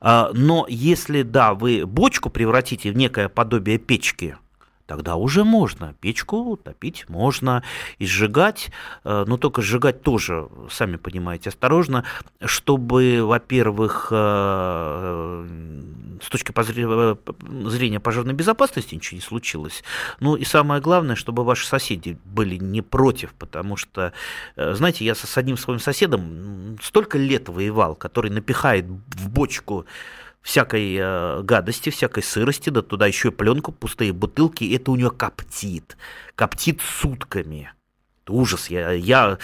А, 0.00 0.30
Но 0.34 0.66
если, 0.68 1.22
да, 1.22 1.54
вы 1.54 1.86
бочку 1.86 2.30
превратите 2.30 2.90
в 2.90 2.96
некое 2.96 3.28
подобие 3.28 3.78
печки, 3.78 4.36
тогда 4.88 5.16
уже 5.16 5.44
можно. 5.44 5.94
Печку 6.00 6.56
топить 6.56 7.04
можно 7.08 7.62
и 7.98 8.06
сжигать, 8.06 8.70
э, 9.04 9.24
но 9.28 9.36
только 9.36 9.60
сжигать 9.60 10.02
тоже, 10.02 10.48
сами 10.70 10.96
понимаете, 10.96 11.50
осторожно, 11.50 12.04
чтобы, 12.44 13.20
во-первых, 13.22 14.08
э, 14.10 15.46
с 16.22 16.28
точки 16.30 16.52
э, 16.56 17.16
зрения 17.66 18.00
пожарной 18.00 18.32
безопасности 18.32 18.94
ничего 18.94 19.16
не 19.16 19.20
случилось. 19.20 19.84
Ну 20.20 20.36
и 20.36 20.44
самое 20.44 20.80
главное, 20.80 21.16
чтобы 21.16 21.44
ваши 21.44 21.66
соседи 21.66 22.18
были 22.24 22.56
не 22.56 22.80
против, 22.80 23.34
потому 23.34 23.76
что, 23.76 24.14
э, 24.56 24.74
знаете, 24.74 25.04
я 25.04 25.14
с 25.14 25.36
одним 25.36 25.58
своим 25.58 25.80
соседом 25.80 26.78
столько 26.82 27.18
лет 27.18 27.50
воевал, 27.50 27.94
который 27.94 28.30
напихает 28.30 28.86
в 28.86 29.28
бочку 29.28 29.84
всякой 30.42 30.96
э, 30.98 31.42
гадости, 31.42 31.90
всякой 31.90 32.22
сырости, 32.22 32.70
да 32.70 32.82
туда 32.82 33.06
еще 33.06 33.28
и 33.28 33.32
пленку, 33.32 33.72
пустые 33.72 34.12
бутылки, 34.12 34.64
и 34.64 34.76
это 34.76 34.90
у 34.90 34.96
нее 34.96 35.10
коптит, 35.10 35.96
коптит 36.34 36.80
сутками. 36.80 37.72
Это 38.24 38.32
ужас. 38.32 38.70
Я, 38.70 38.92
я 38.92 39.38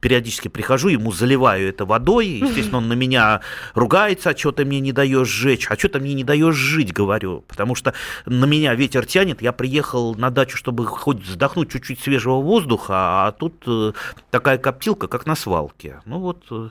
периодически 0.00 0.48
прихожу, 0.48 0.88
ему 0.88 1.12
заливаю 1.12 1.68
это 1.68 1.84
водой, 1.84 2.26
естественно, 2.26 2.78
он 2.78 2.88
на 2.88 2.94
меня 2.94 3.42
ругается, 3.74 4.30
а 4.30 4.36
что 4.36 4.50
ты 4.50 4.64
мне 4.64 4.80
не 4.80 4.92
даешь 4.92 5.28
сжечь, 5.28 5.66
а 5.70 5.76
что 5.76 5.88
ты 5.88 6.00
мне 6.00 6.14
не 6.14 6.24
даешь 6.24 6.56
жить, 6.56 6.92
говорю, 6.92 7.44
потому 7.46 7.74
что 7.74 7.94
на 8.26 8.46
меня 8.46 8.74
ветер 8.74 9.06
тянет, 9.06 9.42
я 9.42 9.52
приехал 9.52 10.14
на 10.14 10.30
дачу, 10.30 10.56
чтобы 10.56 10.86
хоть 10.86 11.18
вздохнуть 11.18 11.70
чуть-чуть 11.70 12.00
свежего 12.00 12.40
воздуха, 12.40 13.26
а 13.26 13.32
тут 13.32 13.62
э, 13.66 13.92
такая 14.30 14.58
коптилка, 14.58 15.06
как 15.06 15.26
на 15.26 15.36
свалке. 15.36 16.00
Ну 16.06 16.18
вот, 16.18 16.44
э, 16.50 16.70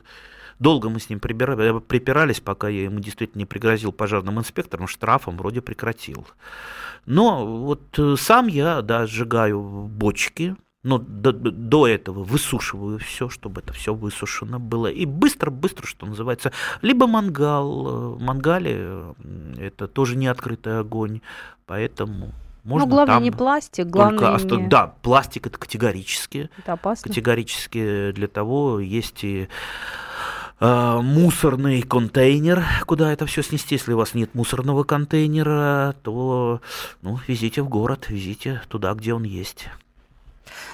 долго 0.60 0.89
мы 0.89 1.00
с 1.00 1.10
ним 1.10 1.20
прибира- 1.20 1.80
припирались, 1.80 2.39
пока 2.39 2.70
я 2.70 2.84
ему 2.84 3.00
действительно 3.00 3.39
не 3.39 3.46
пригрозил 3.46 3.92
пожарным 3.92 4.39
инспектором, 4.39 4.88
штрафом 4.88 5.38
вроде 5.38 5.62
прекратил. 5.62 6.28
Но 7.06 7.46
вот 7.46 7.98
э, 7.98 8.16
сам 8.18 8.48
я, 8.48 8.82
да, 8.82 9.08
сжигаю 9.08 9.62
бочки, 9.62 10.56
но 10.84 10.98
до, 10.98 11.32
до 11.34 11.88
этого 11.88 12.24
высушиваю 12.24 13.00
все, 13.00 13.30
чтобы 13.30 13.62
это 13.62 13.74
все 13.74 13.94
высушено 13.94 14.60
было. 14.60 14.88
И 14.88 15.06
быстро-быстро, 15.06 15.86
что 15.88 16.06
называется, 16.06 16.51
либо 16.82 17.08
мангал. 17.08 18.16
В 18.16 18.22
мангале 18.22 18.75
э, 18.78 19.13
это 19.58 19.88
тоже 19.88 20.16
не 20.16 20.28
открытый 20.28 20.80
огонь, 20.80 21.22
поэтому 21.66 22.34
можно 22.63 22.88
ну, 22.88 22.92
главное 22.92 23.16
там 23.16 23.24
не 23.24 23.32
пластик, 23.32 23.86
только 23.92 24.16
главное 24.18 24.36
оста- 24.36 24.56
не... 24.58 24.68
Да, 24.68 24.94
пластик 25.01 25.48
это 25.48 25.58
категорически. 25.58 26.50
Это 26.58 26.74
опасно. 26.74 27.08
Категорически 27.08 28.12
для 28.12 28.28
того 28.28 28.80
есть 28.80 29.24
и 29.24 29.44
э, 29.44 29.48
мусорный 30.60 31.82
контейнер, 31.82 32.63
куда 32.86 33.13
это 33.13 33.25
все 33.25 33.42
снести. 33.42 33.75
Если 33.75 33.94
у 33.94 33.98
вас 33.98 34.13
нет 34.13 34.36
мусорного 34.36 34.84
контейнера, 34.84 35.96
то 36.04 36.62
ну, 37.01 37.20
везите 37.28 37.62
в 37.62 37.70
город, 37.70 38.08
везите 38.10 38.62
туда, 38.68 38.94
где 38.94 39.13
он 39.13 39.24
есть. 39.24 39.68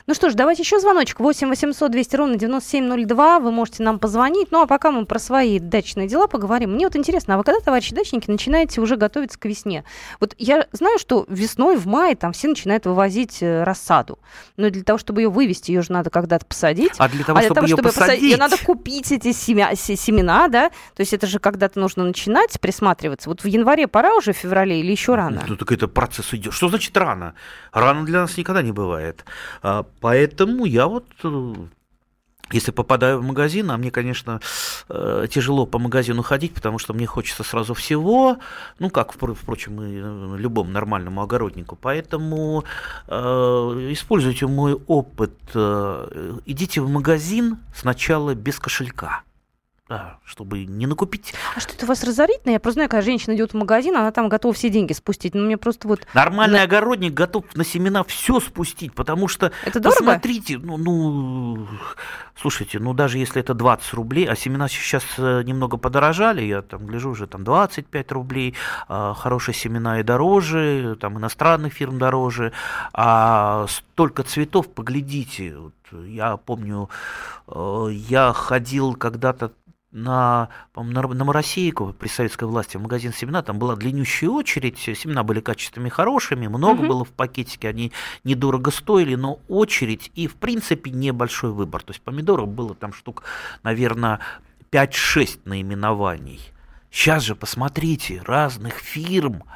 Ну 0.07 0.13
что 0.13 0.29
ж, 0.29 0.35
давайте 0.35 0.62
еще 0.62 0.79
звоночек. 0.79 1.19
8 1.19 1.50
800 1.50 1.91
200 1.91 2.15
ровно 2.15 2.35
9702. 2.35 3.39
Вы 3.39 3.51
можете 3.51 3.81
нам 3.81 3.97
позвонить. 3.97 4.51
Ну, 4.51 4.62
а 4.62 4.67
пока 4.67 4.91
мы 4.91 5.07
про 5.07 5.17
свои 5.17 5.57
дачные 5.57 6.07
дела 6.07 6.27
поговорим. 6.27 6.74
Мне 6.74 6.85
вот 6.85 6.95
интересно, 6.95 7.33
а 7.33 7.38
вы 7.38 7.43
когда, 7.43 7.59
товарищи 7.59 7.95
дачники, 7.95 8.29
начинаете 8.29 8.81
уже 8.81 8.97
готовиться 8.97 9.39
к 9.39 9.45
весне? 9.45 9.83
Вот 10.19 10.35
я 10.38 10.67
знаю, 10.74 11.00
что 11.00 11.25
весной, 11.27 11.77
в 11.77 11.88
мае 11.88 12.15
там 12.15 12.33
все 12.33 12.47
начинают 12.47 12.85
вывозить 12.85 13.41
э, 13.41 13.63
рассаду. 13.63 14.19
Но 14.57 14.69
для 14.69 14.83
того, 14.83 15.00
чтобы 15.00 15.21
ее 15.21 15.29
вывести, 15.29 15.71
ее 15.71 15.81
же 15.81 15.91
надо 15.91 16.12
когда-то 16.12 16.45
посадить. 16.45 16.91
А 17.00 17.09
для 17.09 17.24
того, 17.24 17.39
а 17.39 17.41
для 17.41 17.47
чтобы 17.47 17.55
того, 17.55 17.67
ее 17.67 17.75
чтобы 17.75 17.89
посадить, 17.89 18.21
ее 18.21 18.38
надо 18.38 18.57
купить 18.63 19.12
эти 19.12 19.31
семя, 19.31 19.75
се- 19.75 19.95
семена, 19.95 20.47
да? 20.50 20.69
То 20.69 21.01
есть 21.01 21.13
это 21.13 21.25
же 21.25 21.39
когда-то 21.39 21.79
нужно 21.79 22.03
начинать 22.03 22.59
присматриваться. 22.62 23.27
Вот 23.27 23.43
в 23.43 23.47
январе 23.47 23.88
пора 23.88 24.15
уже, 24.15 24.33
в 24.33 24.38
феврале 24.38 24.81
или 24.81 24.91
еще 24.91 25.15
рано? 25.15 25.43
Ну, 25.47 25.55
так 25.55 25.71
это 25.71 25.88
процесс 25.88 26.31
идет. 26.35 26.53
Что 26.53 26.69
значит 26.69 26.95
рано? 26.95 27.33
Рано 27.71 28.05
для 28.05 28.21
нас 28.21 28.38
никогда 28.38 28.62
не 28.62 28.71
бывает. 28.71 29.25
Поэтому 30.05 30.65
я 30.65 30.85
вот 30.85 31.07
э, 31.24 31.53
если 32.51 32.69
попадаю 32.69 33.17
в 33.17 33.24
магазин, 33.24 33.71
а 33.71 33.77
мне, 33.77 33.89
конечно, 33.89 34.39
э, 34.88 35.25
тяжело 35.31 35.65
по 35.65 35.79
магазину 35.79 36.21
ходить, 36.21 36.53
потому 36.53 36.77
что 36.77 36.93
мне 36.93 37.07
хочется 37.07 37.43
сразу 37.43 37.74
всего, 37.74 38.38
ну, 38.77 38.91
как, 38.91 39.15
впро- 39.15 39.33
впрочем, 39.33 39.81
и 39.81 40.00
э, 40.03 40.38
любому 40.38 40.69
нормальному 40.69 41.24
огороднику. 41.24 41.75
Поэтому 41.75 42.65
э, 43.07 43.15
используйте 43.93 44.45
мой 44.45 44.75
опыт. 44.85 45.33
Идите 46.45 46.81
в 46.81 46.89
магазин 46.89 47.57
сначала 47.74 48.35
без 48.35 48.59
кошелька. 48.59 49.24
Да, 49.88 50.18
чтобы 50.25 50.65
не 50.65 50.88
накупить. 50.88 51.36
А 51.56 51.60
что 51.60 51.74
это 51.74 51.86
у 51.86 51.88
вас 51.88 52.04
разорительно? 52.04 52.54
Я 52.54 52.60
просто 52.60 52.75
знаю, 52.75 52.89
когда 52.89 53.04
женщина 53.04 53.36
идет 53.36 53.54
в 53.54 53.56
магазин, 53.56 53.96
она 53.96 54.12
там 54.12 54.30
готова 54.30 54.51
все 54.51 54.70
деньги 54.70 54.94
спустить. 54.94 55.36
Но 55.36 55.44
мне 55.44 55.58
просто 55.58 55.88
вот... 55.88 56.08
Нормальный 56.15 56.60
на... 56.60 56.63
огородник 56.63 57.13
готов 57.13 57.46
на 57.54 57.63
семена 57.63 58.04
все 58.04 58.39
спустить, 58.39 58.94
потому 58.94 59.27
что... 59.27 59.51
Это 59.63 59.80
дорого? 59.80 60.00
Посмотрите, 60.00 60.58
ну, 60.58 60.77
ну, 60.77 61.68
слушайте, 62.36 62.80
ну 62.80 62.94
даже 62.94 63.20
если 63.20 63.42
это 63.42 63.54
20 63.54 63.94
рублей, 63.94 64.25
а 64.25 64.36
семена 64.36 64.68
сейчас 64.68 65.04
э, 65.18 65.44
немного 65.44 65.77
подорожали, 65.77 66.42
я 66.44 66.63
там 66.63 66.88
гляжу 66.88 67.12
уже 67.12 67.27
там 67.27 67.44
25 67.44 68.12
рублей, 68.12 68.56
а, 68.88 69.13
хорошие 69.13 69.54
семена 69.54 70.00
и 70.00 70.04
дороже, 70.04 70.98
там 71.00 71.20
иностранных 71.20 71.74
фирм 71.74 72.00
дороже, 72.00 72.54
а 72.92 73.68
столько 73.70 74.24
цветов, 74.24 74.68
поглядите, 74.68 75.56
вот, 75.56 75.74
я 76.08 76.38
помню, 76.38 76.89
э, 77.48 77.88
я 77.92 78.34
ходил 78.34 78.96
когда-то 78.96 79.51
на, 79.96 80.50
на, 80.75 81.02
на 81.02 81.24
Моросейку 81.24 81.94
при 81.94 82.08
советской 82.10 82.44
власти 82.44 82.78
в 82.78 82.82
магазин 82.82 83.14
семена, 83.14 83.42
там 83.42 83.58
была 83.58 83.75
длиннющая 83.75 84.30
очередь, 84.30 84.78
семена 84.78 85.24
были 85.24 85.40
качествами 85.40 85.90
хорошими, 85.90 86.48
много 86.48 86.82
угу. 86.82 86.88
было 86.88 87.06
в 87.06 87.12
пакетике, 87.12 87.70
они 87.70 87.94
недорого 88.24 88.72
стоили, 88.72 89.16
но 89.16 89.40
очередь 89.48 90.12
и, 90.14 90.28
в 90.28 90.36
принципе, 90.36 90.92
небольшой 90.92 91.52
выбор. 91.52 91.82
То 91.82 91.92
есть 91.92 92.02
помидоров 92.02 92.50
было 92.50 92.75
там 92.75 92.94
штук, 92.94 93.24
наверное, 93.64 94.20
5-6 94.72 95.40
наименований. 95.46 96.42
Сейчас 96.92 97.24
же 97.24 97.36
посмотрите, 97.36 98.22
разных 98.25 98.75
фирм– 98.75 99.44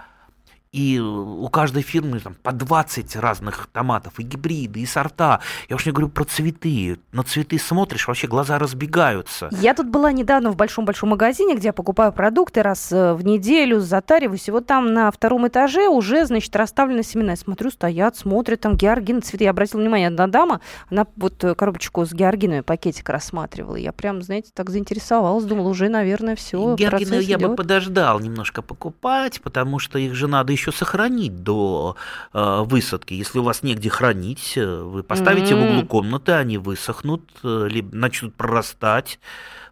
и 0.72 1.00
у 1.00 1.48
каждой 1.50 1.82
фирмы 1.82 2.20
там, 2.20 2.36
по 2.36 2.52
20 2.52 3.16
разных 3.16 3.68
томатов, 3.74 4.20
и 4.20 4.24
гибриды, 4.24 4.82
и 4.82 4.86
сорта. 4.86 5.40
Я 5.68 5.76
уж 5.76 5.86
не 5.86 5.92
говорю 5.92 6.10
про 6.10 6.26
цветы. 6.26 7.00
На 7.12 7.24
цветы 7.24 7.58
смотришь, 7.58 8.08
вообще 8.08 8.28
глаза 8.28 8.60
разбегаются. 8.60 9.50
Я 9.52 9.74
тут 9.74 9.88
была 9.88 10.12
недавно 10.12 10.52
в 10.52 10.56
большом-большом 10.56 11.10
магазине, 11.10 11.56
где 11.56 11.70
я 11.70 11.74
покупаю 11.74 12.14
продукты 12.14 12.62
раз 12.62 12.92
э, 12.92 13.14
в 13.14 13.26
неделю, 13.26 13.80
затариваюсь. 13.80 14.48
И 14.48 14.52
вот 14.52 14.68
там 14.68 14.94
на 14.94 15.10
втором 15.10 15.48
этаже 15.48 15.88
уже, 15.88 16.26
значит, 16.28 16.56
расставлены 16.56 17.02
семена. 17.02 17.32
Я 17.32 17.38
смотрю, 17.38 17.72
стоят, 17.72 18.16
смотрят, 18.16 18.62
там 18.62 18.78
георгины, 18.78 19.22
цветы. 19.22 19.46
Я 19.46 19.52
обратила 19.52 19.82
внимание, 19.82 20.10
одна 20.10 20.28
дама, 20.28 20.62
она 20.92 21.08
вот 21.16 21.44
э, 21.44 21.56
коробочку 21.56 22.06
с 22.06 22.14
георгинами, 22.14 22.62
пакетик 22.62 23.10
рассматривала. 23.10 23.76
Я 23.76 23.92
прям, 23.92 24.22
знаете, 24.22 24.52
так 24.54 24.70
заинтересовалась, 24.70 25.46
думала, 25.46 25.70
уже, 25.70 25.90
наверное, 25.90 26.36
все. 26.36 26.76
Георгины 26.76 27.16
я 27.16 27.38
идет. 27.38 27.50
бы 27.50 27.56
подождал 27.56 28.20
немножко 28.20 28.62
покупать, 28.62 29.42
потому 29.42 29.80
что 29.80 29.98
их 29.98 30.14
же 30.14 30.28
надо 30.28 30.59
еще 30.60 30.72
сохранить 30.72 31.44
до 31.44 31.96
э, 32.34 32.62
высадки. 32.64 33.14
Если 33.14 33.40
у 33.40 33.44
вас 33.44 33.64
негде 33.64 33.90
хранить, 33.90 34.54
э, 34.58 34.82
вы 34.82 35.04
поставите 35.04 35.54
mm-hmm. 35.54 35.68
в 35.68 35.72
углу 35.72 35.88
комнаты, 35.88 36.34
они 36.34 36.58
высохнут, 36.58 37.24
э, 37.44 37.68
либо 37.70 37.96
начнут 37.96 38.36
прорастать, 38.36 39.20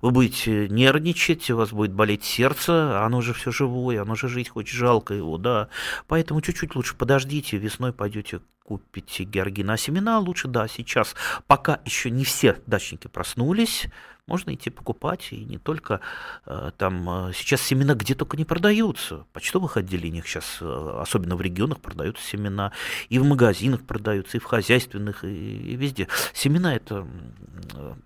вы 0.01 0.11
будете 0.11 0.69
нервничать, 0.69 1.49
у 1.51 1.57
вас 1.57 1.71
будет 1.71 1.91
болеть 1.91 2.23
сердце, 2.23 3.03
оно 3.03 3.21
же 3.21 3.33
все 3.33 3.51
живое, 3.51 4.01
оно 4.01 4.15
же 4.15 4.27
жить 4.29 4.49
хочет, 4.49 4.75
жалко 4.75 5.13
его, 5.13 5.37
да. 5.37 5.67
Поэтому 6.07 6.41
чуть-чуть 6.41 6.75
лучше 6.75 6.95
подождите, 6.95 7.57
весной 7.57 7.93
пойдете 7.93 8.39
купите 8.63 9.23
георгина. 9.23 9.77
Семена 9.77 10.19
лучше, 10.19 10.47
да, 10.47 10.67
сейчас, 10.67 11.15
пока 11.47 11.79
еще 11.85 12.09
не 12.11 12.23
все 12.23 12.57
дачники 12.65 13.07
проснулись, 13.07 13.87
можно 14.27 14.53
идти 14.53 14.69
покупать, 14.69 15.29
и 15.31 15.45
не 15.45 15.57
только 15.57 16.01
э, 16.45 16.71
там, 16.77 17.29
э, 17.29 17.33
сейчас 17.33 17.61
семена 17.61 17.95
где 17.95 18.13
только 18.13 18.35
не 18.35 18.43
продаются, 18.43 19.19
в 19.19 19.27
почтовых 19.27 19.77
отделениях 19.77 20.27
сейчас, 20.27 20.57
э, 20.59 20.99
особенно 21.01 21.37
в 21.37 21.41
регионах, 21.41 21.79
продаются 21.79 22.23
семена, 22.27 22.73
и 23.07 23.19
в 23.19 23.25
магазинах 23.25 23.81
продаются, 23.83 24.37
и 24.37 24.41
в 24.41 24.43
хозяйственных, 24.43 25.23
и, 25.23 25.27
и 25.27 25.75
везде. 25.75 26.09
Семена 26.33 26.75
это 26.75 27.07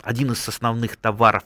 один 0.03 0.31
из 0.31 0.47
основных 0.47 0.95
товаров 0.97 1.43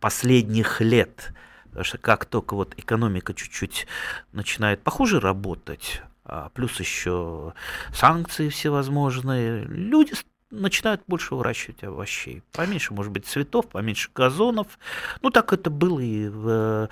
последних 0.00 0.82
лет, 0.82 1.32
потому 1.64 1.84
что 1.84 1.96
как 1.96 2.26
только 2.26 2.54
вот 2.54 2.74
экономика 2.76 3.32
чуть-чуть 3.32 3.86
начинает 4.32 4.82
похуже 4.82 5.18
работать, 5.18 6.02
а 6.24 6.50
плюс 6.50 6.78
еще 6.78 7.54
санкции 7.94 8.50
всевозможные, 8.50 9.64
люди 9.64 10.14
начинают 10.50 11.02
больше 11.06 11.34
выращивать 11.34 11.84
овощей. 11.84 12.42
Поменьше, 12.52 12.92
может 12.92 13.12
быть, 13.12 13.26
цветов, 13.26 13.68
поменьше 13.68 14.10
газонов. 14.14 14.78
Ну, 15.22 15.30
так 15.30 15.52
это 15.52 15.70
было 15.70 16.00
и 16.00 16.28
в 16.28 16.88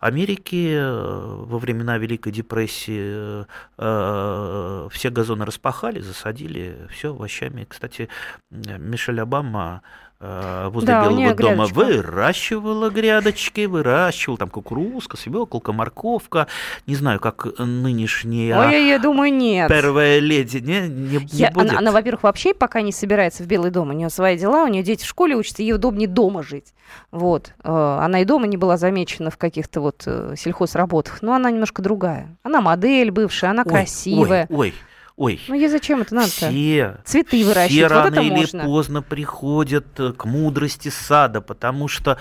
Америке 0.00 0.82
во 0.84 1.58
времена 1.58 1.98
Великой 1.98 2.32
депрессии. 2.32 3.46
Э, 3.78 4.88
все 4.90 5.10
газоны 5.10 5.44
распахали, 5.44 6.00
засадили 6.00 6.88
все 6.90 7.10
овощами. 7.10 7.66
Кстати, 7.68 8.08
Мишель 8.50 9.20
Обама 9.20 9.82
Э, 10.11 10.11
возле 10.22 10.86
да, 10.86 11.02
Белого 11.02 11.34
дома 11.34 11.34
грядочка. 11.34 11.74
выращивала 11.74 12.90
грядочки, 12.90 13.66
выращивала 13.66 14.38
там 14.38 14.50
кукурузка, 14.50 15.16
свеколка, 15.16 15.72
морковка. 15.72 16.46
Не 16.86 16.94
знаю, 16.94 17.18
как 17.18 17.46
нынешняя... 17.58 18.58
Ой, 18.58 18.88
я 18.88 18.98
думаю, 18.98 19.32
нет. 19.32 19.68
Первая 19.68 20.20
леди, 20.20 20.58
не, 20.58 20.88
не, 20.88 21.18
не 21.18 21.26
я, 21.32 21.50
будет. 21.50 21.70
Она, 21.70 21.78
она, 21.78 21.92
во-первых, 21.92 22.22
вообще 22.22 22.54
пока 22.54 22.82
не 22.82 22.92
собирается 22.92 23.42
в 23.42 23.46
Белый 23.46 23.70
дом. 23.70 23.90
У 23.90 23.92
нее 23.92 24.10
свои 24.10 24.38
дела, 24.38 24.64
у 24.64 24.68
нее 24.68 24.82
дети 24.82 25.02
в 25.04 25.08
школе 25.08 25.34
учатся, 25.34 25.62
ей 25.62 25.72
удобнее 25.72 26.08
дома 26.08 26.42
жить. 26.42 26.72
Вот. 27.10 27.52
Э, 27.64 27.98
она 28.00 28.20
и 28.20 28.24
дома 28.24 28.46
не 28.46 28.56
была 28.56 28.76
замечена 28.76 29.30
в 29.30 29.36
каких-то 29.36 29.80
вот 29.80 30.02
э, 30.06 30.34
сельхозработах, 30.36 31.22
но 31.22 31.34
она 31.34 31.50
немножко 31.50 31.82
другая. 31.82 32.36
Она 32.42 32.60
модель 32.60 33.10
бывшая, 33.10 33.50
она 33.50 33.62
ой, 33.64 33.70
красивая. 33.70 34.46
Ой, 34.50 34.56
ой. 34.56 34.74
Ой, 35.16 35.40
ну 35.46 35.54
ей 35.54 35.68
зачем 35.68 36.00
это 36.00 36.14
надо? 36.14 36.28
Все, 36.28 36.98
Цветы 37.04 37.44
выращивать, 37.44 37.72
все 37.72 37.82
вот 37.82 38.14
рано 38.14 38.20
или 38.20 38.30
можно. 38.30 38.64
поздно 38.64 39.02
приходят 39.02 39.86
э, 40.00 40.12
к 40.12 40.24
мудрости 40.24 40.88
сада, 40.88 41.42
потому 41.42 41.86
что 41.86 42.16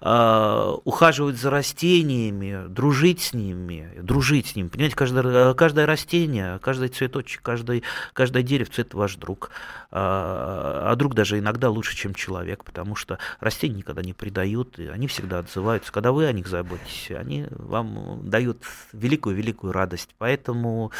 э, 0.00 0.74
ухаживать 0.84 1.36
за 1.36 1.50
растениями, 1.50 2.68
дружить 2.68 3.22
с 3.22 3.32
ними, 3.32 3.88
дружить 4.00 4.48
с 4.48 4.56
ними. 4.56 4.68
Понимаете, 4.68 4.96
каждое, 4.96 5.50
э, 5.50 5.54
каждое 5.54 5.86
растение, 5.86 6.58
каждый 6.60 6.88
цветочек, 6.88 7.40
каждый, 7.40 7.82
каждое 8.12 8.42
деревце– 8.42 8.82
это 8.82 8.96
ваш 8.96 9.16
друг. 9.16 9.50
А, 9.96 10.90
а 10.90 10.96
друг 10.96 11.14
даже 11.14 11.38
иногда 11.38 11.70
лучше, 11.70 11.96
чем 11.96 12.14
человек, 12.14 12.64
потому 12.64 12.96
что 12.96 13.18
растения 13.38 13.76
никогда 13.76 14.02
не 14.02 14.12
предают, 14.12 14.78
и 14.80 14.88
они 14.88 15.06
всегда 15.06 15.38
отзываются. 15.38 15.92
Когда 15.92 16.10
вы 16.10 16.26
о 16.26 16.32
них 16.32 16.48
заботитесь, 16.48 17.12
они 17.12 17.46
вам 17.50 18.28
дают 18.28 18.58
великую-великую 18.92 19.72
радость. 19.72 20.10
Поэтому 20.18 20.90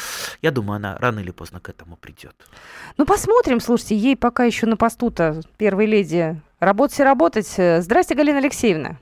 я 0.42 0.52
думаю, 0.52 0.76
она 0.76 0.96
рано 0.98 1.18
или 1.18 1.32
поздно 1.34 1.60
к 1.60 1.68
этому 1.68 1.96
придет. 1.96 2.34
Ну, 2.96 3.04
посмотрим. 3.04 3.60
Слушайте, 3.60 3.96
ей 3.96 4.16
пока 4.16 4.44
еще 4.44 4.66
на 4.66 4.76
посту-то, 4.76 5.40
первой 5.58 5.86
леди, 5.86 6.40
работать 6.60 6.98
и 7.00 7.02
работать. 7.02 7.48
Здрасте, 7.48 8.14
Галина 8.14 8.38
Алексеевна. 8.38 8.96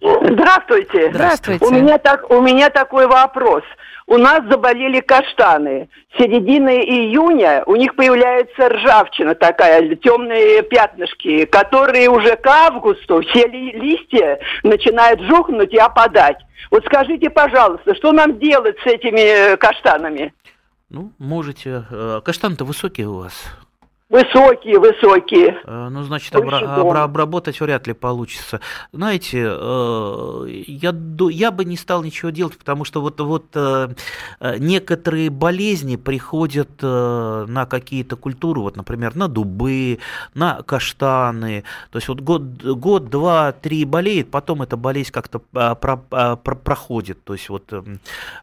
Здравствуйте. 0.00 1.10
Здравствуйте. 1.10 1.64
У 1.64 1.70
меня, 1.70 1.98
так, 1.98 2.30
у 2.30 2.40
меня 2.40 2.70
такой 2.70 3.06
вопрос. 3.06 3.62
У 4.08 4.18
нас 4.18 4.42
заболели 4.48 5.00
каштаны. 5.00 5.88
Середины 6.16 6.80
июня 6.84 7.64
у 7.66 7.74
них 7.74 7.96
появляется 7.96 8.68
ржавчина 8.68 9.34
такая, 9.34 9.96
темные 9.96 10.62
пятнышки, 10.62 11.44
которые 11.46 12.08
уже 12.08 12.36
к 12.36 12.46
августу 12.46 13.22
все 13.22 13.48
ли, 13.48 13.72
листья 13.72 14.38
начинают 14.62 15.20
жухнуть 15.22 15.72
и 15.72 15.78
опадать. 15.78 16.38
Вот 16.70 16.84
скажите, 16.84 17.30
пожалуйста, 17.30 17.96
что 17.96 18.12
нам 18.12 18.38
делать 18.38 18.76
с 18.84 18.86
этими 18.86 19.56
каштанами? 19.56 20.32
Ну, 20.88 21.12
можете. 21.18 21.84
Э, 21.90 22.20
каштаны-то 22.24 22.64
высокие 22.64 23.08
у 23.08 23.16
вас. 23.16 23.34
Высокие, 24.08 24.78
высокие. 24.78 25.60
Э, 25.64 25.88
ну, 25.90 26.04
значит, 26.04 26.32
обра- 26.32 26.62
обра- 26.62 27.02
обработать 27.02 27.60
вряд 27.60 27.88
ли 27.88 27.92
получится. 27.92 28.60
Знаете, 28.92 29.44
э, 29.44 30.44
я, 30.68 30.94
я 31.30 31.50
бы 31.50 31.64
не 31.64 31.76
стал 31.76 32.04
ничего 32.04 32.30
делать, 32.30 32.56
потому 32.56 32.84
что 32.84 33.00
вот, 33.00 33.20
вот 33.20 33.46
э, 33.54 33.88
некоторые 34.58 35.30
болезни 35.30 35.96
приходят 35.96 36.70
на 36.80 37.66
какие-то 37.68 38.14
культуры, 38.14 38.60
вот, 38.60 38.76
например, 38.76 39.16
на 39.16 39.26
дубы, 39.26 39.98
на 40.34 40.62
каштаны. 40.62 41.64
То 41.90 41.96
есть 41.96 42.06
вот 42.06 42.20
год, 42.20 42.42
год 42.62 43.10
два, 43.10 43.50
три 43.50 43.84
болеет, 43.84 44.30
потом 44.30 44.62
эта 44.62 44.76
болезнь 44.76 45.10
как-то 45.10 45.40
про, 45.40 45.74
про, 45.74 46.36
проходит. 46.36 47.24
То 47.24 47.32
есть 47.32 47.48
вот 47.48 47.72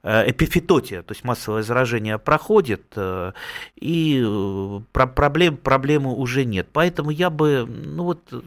эпифитотия, 0.03 1.03
то 1.03 1.13
есть 1.13 1.23
массовое 1.23 1.63
заражение 1.63 2.17
проходит, 2.17 2.97
и 3.75 4.25
проблем 5.57 5.83
проблемы 5.83 6.13
уже 6.13 6.45
нет. 6.45 6.67
Поэтому 6.71 7.11
я 7.11 7.29
бы, 7.29 7.65
ну 7.67 8.03
вот, 8.03 8.43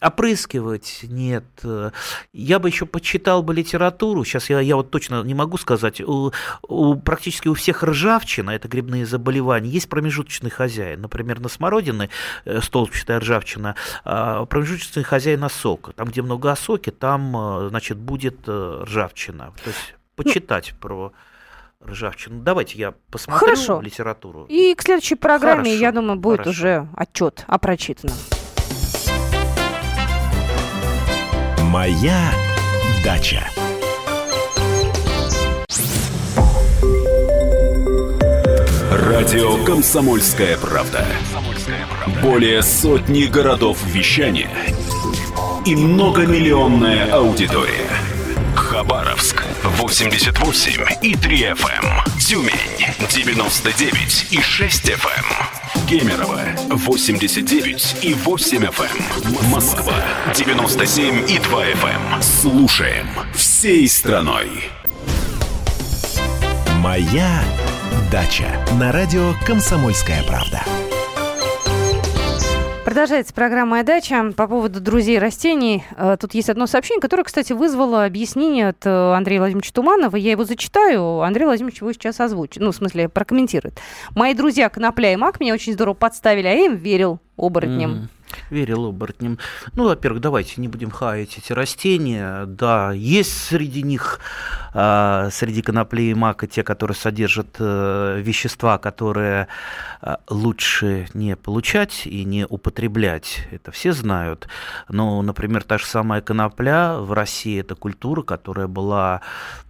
опрыскивать 0.00 1.00
нет. 1.04 1.44
Я 2.32 2.58
бы 2.58 2.68
еще 2.68 2.84
почитал 2.84 3.42
бы 3.42 3.54
литературу. 3.54 4.24
Сейчас 4.24 4.50
я, 4.50 4.60
я 4.60 4.76
вот 4.76 4.90
точно 4.90 5.22
не 5.22 5.34
могу 5.34 5.56
сказать. 5.56 6.00
У, 6.00 6.32
у, 6.62 6.94
практически 6.96 7.48
у 7.48 7.54
всех 7.54 7.82
ржавчина, 7.82 8.50
это 8.50 8.68
грибные 8.68 9.06
заболевания, 9.06 9.70
есть 9.70 9.88
промежуточный 9.88 10.50
хозяин. 10.50 11.00
Например, 11.00 11.40
на 11.40 11.48
смородины 11.48 12.10
э, 12.44 12.60
столбчатая 12.60 13.20
ржавчина, 13.20 13.76
а 14.04 14.44
промежуточный 14.44 15.04
хозяин 15.04 15.44
осока. 15.44 15.92
Там, 15.92 16.08
где 16.08 16.22
много 16.22 16.50
осоки, 16.50 16.90
там, 16.90 17.36
э, 17.36 17.68
значит, 17.68 17.98
будет 17.98 18.38
э, 18.46 18.82
ржавчина. 18.84 19.52
То 19.62 19.70
есть 19.70 19.94
почитать 20.16 20.74
про 20.80 21.12
ржавчину. 21.86 22.42
Давайте 22.42 22.78
я 22.78 22.94
посмотрю 23.10 23.46
Хорошо. 23.46 23.80
литературу. 23.80 24.46
И 24.48 24.74
к 24.74 24.82
следующей 24.82 25.14
программе, 25.14 25.64
Хорошо. 25.64 25.80
я 25.80 25.92
думаю, 25.92 26.18
будет 26.18 26.38
Хорошо. 26.38 26.50
уже 26.50 26.88
отчет 26.96 27.44
о 27.46 27.58
прочитанном. 27.58 28.16
Моя 31.62 32.30
дача. 33.04 33.42
Радио 38.90 39.62
Комсомольская 39.64 40.56
правда". 40.56 41.04
Более 42.22 42.62
сотни 42.62 43.24
городов 43.24 43.78
вещания 43.86 44.50
и 45.66 45.76
многомиллионная 45.76 47.12
аудитория. 47.12 47.88
Хабаровск 48.56 49.37
88 49.78 50.86
и 51.02 51.14
3 51.14 51.42
FM. 51.52 52.18
Тюмень 52.18 52.50
99 53.08 54.26
и 54.32 54.40
6 54.40 54.84
FM. 54.90 55.88
Кемерово 55.88 56.40
89 56.70 57.96
и 58.02 58.14
8 58.14 58.64
FM. 58.64 59.48
Москва 59.48 59.94
97 60.34 61.30
и 61.30 61.38
2 61.38 61.64
FM. 61.64 62.22
Слушаем 62.22 63.06
всей 63.36 63.88
страной. 63.88 64.48
Моя 66.78 67.44
дача 68.10 68.66
на 68.80 68.90
радио 68.90 69.32
Комсомольская 69.46 70.24
правда. 70.24 70.60
Продолжается 72.88 73.34
программа 73.34 73.72
«Моя 73.72 73.82
дача» 73.82 74.32
по 74.34 74.48
поводу 74.48 74.80
друзей 74.80 75.18
растений. 75.18 75.84
Э, 75.98 76.16
Тут 76.18 76.32
есть 76.32 76.48
одно 76.48 76.66
сообщение, 76.66 77.02
которое, 77.02 77.22
кстати, 77.22 77.52
вызвало 77.52 78.06
объяснение 78.06 78.68
от 78.70 78.86
э, 78.86 79.12
Андрея 79.12 79.40
Владимировича 79.40 79.72
Туманова. 79.74 80.16
Я 80.16 80.30
его 80.30 80.44
зачитаю. 80.44 81.20
Андрей 81.20 81.44
Владимирович 81.44 81.82
его 81.82 81.92
сейчас 81.92 82.18
озвучит. 82.18 82.62
Ну, 82.62 82.72
в 82.72 82.74
смысле, 82.74 83.10
прокомментирует. 83.10 83.78
«Мои 84.16 84.32
друзья 84.32 84.70
Конопля 84.70 85.12
и 85.12 85.16
Мак 85.16 85.38
меня 85.38 85.52
очень 85.52 85.74
здорово 85.74 85.92
подставили, 85.92 86.46
а 86.46 86.52
я 86.52 86.64
им 86.64 86.76
верил 86.76 87.20
оборотням». 87.36 87.90
М, 87.90 88.08
Верил 88.50 88.86
оборотням. 88.86 89.38
Ну, 89.74 89.84
во-первых, 89.84 90.20
давайте 90.20 90.60
не 90.60 90.68
будем 90.68 90.90
хаять 90.90 91.38
эти 91.38 91.52
растения. 91.52 92.46
Да, 92.46 92.92
есть 92.92 93.32
среди 93.32 93.82
них, 93.82 94.20
а, 94.74 95.28
среди 95.30 95.62
конопли 95.62 96.02
и 96.02 96.14
мака, 96.14 96.46
те, 96.46 96.62
которые 96.62 96.96
содержат 96.96 97.56
э, 97.58 98.20
вещества, 98.22 98.78
которые 98.78 99.48
а, 100.00 100.20
лучше 100.28 101.08
не 101.14 101.36
получать 101.36 102.06
и 102.06 102.24
не 102.24 102.46
употреблять. 102.48 103.46
Это 103.50 103.70
все 103.70 103.92
знают. 103.92 104.48
Но, 104.88 105.20
например, 105.22 105.64
та 105.64 105.78
же 105.78 105.86
самая 105.86 106.20
конопля 106.20 106.96
в 106.98 107.12
России 107.12 107.60
это 107.60 107.74
культура, 107.74 108.22
которая 108.22 108.66
была 108.66 109.20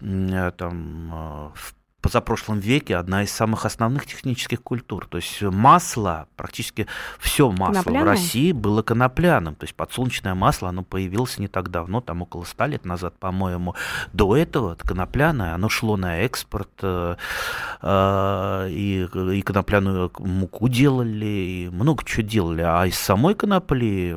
э, 0.01 0.53
там 0.57 1.11
э, 1.13 1.49
в 1.55 1.78
позапрошлом 2.09 2.59
веке 2.59 2.97
одна 2.97 3.23
из 3.23 3.31
самых 3.31 3.67
основных 3.67 4.07
технических 4.07 4.63
культур. 4.63 5.07
То 5.07 5.19
есть 5.19 5.43
масло, 5.43 6.27
практически 6.37 6.87
все 7.19 7.51
масло 7.51 7.83
Конопляное? 7.83 8.03
в 8.03 8.07
России 8.07 8.53
было 8.53 8.81
конопляным. 8.81 9.55
То 9.55 9.65
есть 9.65 9.75
подсолнечное 9.75 10.35
масло, 10.35 10.71
оно 10.71 10.85
появилось 10.85 11.37
не 11.37 11.49
так 11.49 11.71
давно, 11.71 12.01
там 12.01 12.23
около 12.23 12.45
100 12.45 12.65
лет 12.65 12.87
назад, 12.87 13.19
по-моему. 13.19 13.75
До 14.15 14.35
этого 14.35 14.73
это 14.73 14.89
конопляное, 14.89 15.55
оно 15.55 15.69
шло 15.69 15.99
на 15.99 16.21
экспорт, 16.21 16.71
э, 16.81 17.17
э, 17.83 18.69
и, 18.71 19.07
и 19.35 19.43
конопляную 19.43 20.11
муку 20.19 20.69
делали, 20.71 21.27
и 21.27 21.69
много 21.71 22.05
чего 22.07 22.27
делали. 22.27 22.63
А 22.63 22.87
из 22.87 22.97
самой 22.99 23.35
конопли 23.35 24.17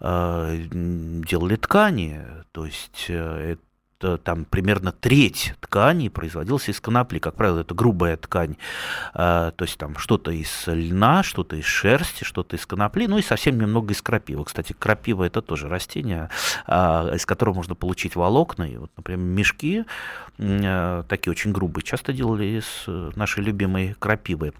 э, 0.00 0.64
делали 0.72 1.54
ткани. 1.54 2.22
То 2.50 2.66
есть 2.66 3.04
это 3.08 3.67
там 3.98 4.44
примерно 4.44 4.92
треть 4.92 5.54
ткани 5.60 6.08
производилась 6.08 6.68
из 6.68 6.80
конопли. 6.80 7.18
Как 7.18 7.34
правило, 7.34 7.60
это 7.60 7.74
грубая 7.74 8.16
ткань. 8.16 8.56
Э, 9.14 9.52
То 9.56 9.64
есть 9.64 9.78
там 9.78 9.96
что-то 9.98 10.30
из 10.30 10.64
льна, 10.66 11.22
что-то 11.22 11.56
из 11.56 11.64
шерсти, 11.64 12.24
что-то 12.24 12.56
из 12.56 12.66
конопли, 12.66 13.06
ну 13.06 13.18
и 13.18 13.22
совсем 13.22 13.58
немного 13.60 13.92
из 13.92 14.02
крапивы. 14.02 14.44
Кстати, 14.44 14.74
крапива 14.78 15.24
это 15.24 15.42
тоже 15.42 15.68
растение, 15.68 16.30
а, 16.66 17.10
из 17.14 17.26
которого 17.26 17.54
можно 17.54 17.74
получить 17.74 18.16
волокна. 18.16 18.64
И 18.64 18.76
вот, 18.76 18.90
например, 18.96 19.20
мешки 19.20 19.84
э, 20.38 21.02
такие 21.08 21.30
очень 21.30 21.52
грубые 21.52 21.84
часто 21.84 22.12
делали 22.12 22.58
из 22.58 22.84
э, 22.86 23.10
нашей 23.16 23.42
любимой 23.42 23.94
крапивы. 23.98 24.52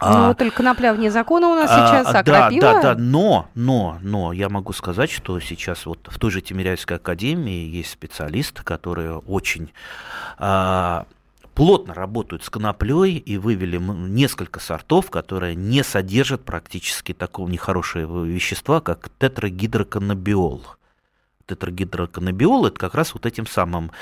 А, 0.00 0.28
Ну, 0.28 0.34
только 0.34 0.56
конопля 0.58 0.92
вне 0.92 1.10
закона 1.10 1.48
у 1.48 1.54
нас 1.54 1.70
а, 1.70 1.86
сейчас, 1.86 2.06
а 2.08 2.12
да, 2.12 2.22
крапива... 2.22 2.60
да, 2.60 2.82
да, 2.82 2.94
но, 2.96 3.48
но, 3.54 3.98
но 4.02 4.32
я 4.32 4.48
могу 4.48 4.72
сказать, 4.72 5.10
что 5.10 5.38
сейчас 5.40 5.86
вот 5.86 6.08
в 6.10 6.18
той 6.18 6.30
же 6.30 6.40
Тимиряйской 6.40 6.96
академии 6.96 7.68
есть 7.68 7.90
специалисты, 7.90 8.62
которые 8.62 9.18
очень 9.18 9.72
а, 10.38 11.06
плотно 11.54 11.94
работают 11.94 12.44
с 12.44 12.50
коноплей 12.50 13.16
и 13.16 13.38
вывели 13.38 13.78
несколько 13.78 14.60
сортов, 14.60 15.10
которые 15.10 15.54
не 15.54 15.82
содержат 15.82 16.44
практически 16.44 17.14
такого 17.14 17.48
нехорошего 17.48 18.24
вещества, 18.24 18.80
как 18.80 19.08
тетрагидроканнабиол. 19.18 20.66
Тетрагидроканнабиол 21.46 22.66
это 22.66 22.78
как 22.78 22.94
раз 22.94 23.14
вот 23.14 23.26
этим 23.26 23.46
самым 23.46 23.92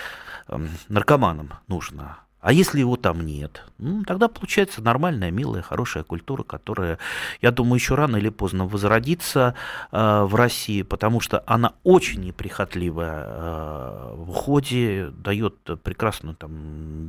наркоманам 0.89 1.51
нужно. 1.69 2.19
А 2.43 2.53
если 2.53 2.81
его 2.81 2.97
там 2.97 3.25
нет, 3.25 3.63
ну, 3.79 4.03
тогда 4.03 4.27
получается 4.27 4.83
нормальная, 4.83 5.31
милая, 5.31 5.63
хорошая 5.63 6.03
культура, 6.03 6.43
которая, 6.43 6.99
я 7.41 7.53
думаю, 7.53 7.77
еще 7.77 7.95
рано 7.95 8.17
или 8.17 8.31
поздно 8.31 8.67
возродится 8.67 9.55
э, 9.93 10.23
в 10.25 10.35
России, 10.35 10.83
потому 10.83 11.21
что 11.21 11.45
она 11.47 11.75
очень 11.85 12.21
неприхотливая 12.21 13.27
э, 13.27 14.15
в 14.17 14.31
уходе, 14.31 15.11
дает 15.13 15.55
прекрасную 15.85 16.35
там 16.35 16.51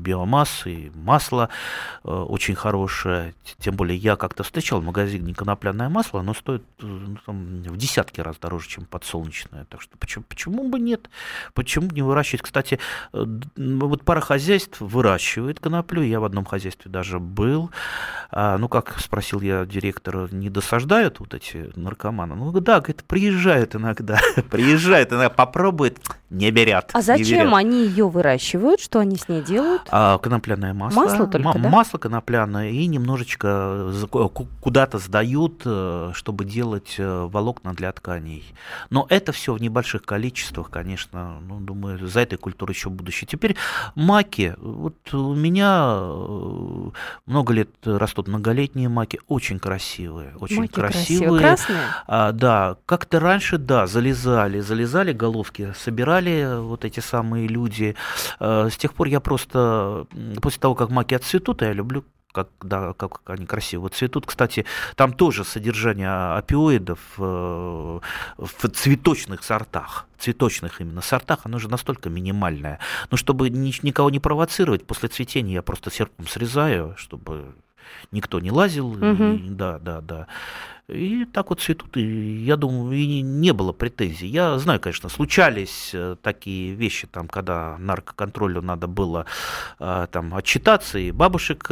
биомассу 0.04 0.70
и 0.70 0.92
масло 0.94 1.50
э, 2.04 2.10
очень 2.12 2.54
хорошее. 2.54 3.34
Тем 3.58 3.76
более 3.76 3.98
я 3.98 4.16
как-то 4.16 4.44
встречал 4.44 4.82
в 4.82 4.86
магазине 4.86 5.34
конопляное 5.34 5.90
масло, 5.90 6.20
оно 6.20 6.36
стоит 6.36 6.62
э, 6.80 6.86
ну, 6.86 7.18
там, 7.26 7.64
в 7.64 7.78
десятки 7.78 8.22
раз 8.22 8.38
дороже, 8.38 8.70
чем 8.70 8.86
подсолнечное. 8.86 9.66
Так 9.66 9.82
что 9.82 9.98
почему, 9.98 10.26
почему 10.30 10.70
бы 10.70 10.80
нет? 10.80 11.10
Почему 11.56 11.90
не 11.90 12.04
выращивать? 12.04 12.44
Кстати, 12.44 12.78
э, 13.14 13.26
вот 13.56 14.04
пара 14.04 14.22
хозяйств 14.22 14.80
выращивает 15.24 15.60
коноплю. 15.60 16.02
Я 16.02 16.20
в 16.20 16.26
одном 16.26 16.46
хозяйстве 16.46 16.92
даже 16.92 17.20
был. 17.20 17.72
А, 18.32 18.58
ну, 18.58 18.68
как 18.68 19.00
спросил 19.00 19.42
я 19.42 19.66
директора, 19.66 20.28
не 20.32 20.50
досаждают 20.50 21.20
вот 21.20 21.34
эти 21.34 21.72
наркоманы? 21.76 22.36
Ну, 22.36 22.52
да, 22.52 22.80
говорит, 22.80 23.04
приезжают 23.06 23.76
иногда. 23.76 24.20
приезжают 24.52 25.12
иногда, 25.12 25.30
попробует, 25.30 26.00
не 26.30 26.52
берят. 26.52 26.90
А 26.94 27.02
зачем 27.02 27.48
берят. 27.48 27.54
они 27.54 27.86
ее 27.86 28.10
выращивают? 28.10 28.82
Что 28.82 29.00
они 29.00 29.16
с 29.16 29.30
ней 29.30 29.42
делают? 29.42 29.84
А, 29.90 30.18
конопляное 30.18 30.74
масло. 30.74 31.02
Масло 31.02 31.28
только, 31.28 31.48
Ма- 31.48 31.54
да? 31.60 31.70
Масло 31.70 31.98
конопляное 31.98 32.70
и 32.70 32.86
немножечко 32.88 33.92
куда-то 34.62 34.98
сдают, 34.98 35.62
э, 35.66 36.12
чтобы 36.14 36.46
делать 36.46 36.96
э, 36.98 37.28
волокна 37.32 37.74
для 37.74 37.92
тканей. 37.92 38.44
Но 38.90 39.06
это 39.10 39.32
все 39.32 39.54
в 39.54 39.62
небольших 39.62 40.04
количествах, 40.04 40.70
конечно. 40.70 41.40
Ну, 41.48 41.60
думаю, 41.60 42.08
за 42.08 42.22
этой 42.22 42.38
культурой 42.38 42.74
еще 42.74 42.90
будущее. 42.90 43.28
Теперь 43.28 43.56
маки. 43.96 44.56
Вот 44.58 44.96
у 45.14 45.36
меня 45.36 45.98
э, 46.00 46.90
много 47.26 47.54
лет 47.54 47.70
растут 47.86 48.28
многолетние 48.28 48.90
маки, 48.90 49.20
очень 49.28 49.60
красивые, 49.60 50.36
очень 50.40 50.62
Маки 50.62 50.74
красивые. 50.74 51.40
Красные? 51.40 51.78
А, 52.08 52.32
да, 52.32 52.78
как-то 52.86 53.20
раньше, 53.20 53.58
да, 53.58 53.88
залезали, 53.88 54.60
залезали 54.60 55.14
головки, 55.14 55.74
собирали 55.78 56.60
вот 56.60 56.86
эти 56.86 57.00
самые 57.00 57.48
люди. 57.48 57.96
Э, 58.40 58.70
С 58.72 58.78
тех 58.78 58.94
пор 58.94 59.08
я 59.08 59.20
просто, 59.20 60.08
после 60.42 60.60
того, 60.60 60.76
как 60.76 60.90
маки 60.90 61.14
отцветут, 61.14 61.62
а 61.62 61.66
я 61.66 61.74
люблю 61.74 62.04
как, 62.34 62.50
да, 62.62 62.94
как 62.94 63.22
они 63.26 63.46
красиво 63.46 63.88
цветут. 63.90 64.26
Кстати, 64.26 64.66
там 64.96 65.14
тоже 65.14 65.44
содержание 65.46 66.36
опиоидов 66.36 67.00
э, 67.18 68.00
в 68.38 68.70
цветочных 68.74 69.44
сортах, 69.44 70.08
цветочных 70.18 70.82
именно 70.82 71.02
сортах, 71.02 71.40
оно 71.44 71.60
же 71.60 71.70
настолько 71.70 72.10
минимальное. 72.10 72.80
Но 73.12 73.18
чтобы 73.18 73.50
ни- 73.50 73.86
никого 73.86 74.10
не 74.10 74.20
провоцировать, 74.20 74.86
после 74.86 75.08
цветения 75.10 75.54
я 75.54 75.62
просто 75.62 75.92
серпом 75.92 76.28
срезаю, 76.28 76.96
чтобы 76.98 77.54
никто 78.12 78.40
не 78.40 78.52
лазил. 78.52 78.90
Мгм. 78.94 79.36
И- 79.36 79.50
да, 79.50 79.80
да, 79.80 80.02
да. 80.02 80.28
И 80.90 81.24
так 81.32 81.50
вот 81.50 81.62
цветут, 81.62 81.96
и 81.96 82.44
я 82.44 82.58
думаю, 82.58 82.92
и 82.98 83.22
не 83.22 83.54
было 83.54 83.72
претензий. 83.72 84.28
Я 84.28 84.60
знаю, 84.60 84.82
конечно, 84.82 85.08
случались 85.08 85.92
э, 85.94 86.18
такие 86.22 86.74
вещи, 86.74 87.08
там, 87.08 87.30
когда 87.30 87.78
наркоконтролю 87.80 88.62
надо 88.62 88.88
было 88.88 89.26
э, 89.80 90.08
там 90.12 90.36
отчитаться, 90.36 91.00
и 91.00 91.12
бабушек 91.12 91.64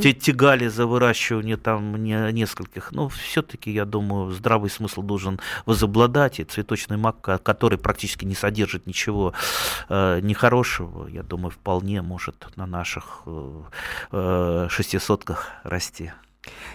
те- 0.00 0.14
тягали 0.14 0.68
за 0.68 0.86
выращивание 0.86 1.58
там 1.58 2.02
не- 2.02 2.32
нескольких. 2.32 2.92
Но 2.92 3.10
все-таки, 3.10 3.70
я 3.70 3.84
думаю, 3.84 4.32
здравый 4.32 4.70
смысл 4.70 5.02
должен 5.02 5.38
возобладать, 5.66 6.40
и 6.40 6.44
цветочный 6.44 6.96
мак, 6.96 7.20
ко- 7.20 7.36
который 7.38 7.76
практически 7.78 8.24
не 8.24 8.34
содержит 8.34 8.86
ничего 8.86 9.34
нехорошего, 9.90 11.08
я 11.08 11.22
думаю, 11.22 11.50
вполне 11.50 12.00
может 12.00 12.46
на 12.56 12.66
наших 12.66 13.24
шестисотках 14.70 15.48
расти. 15.62 16.12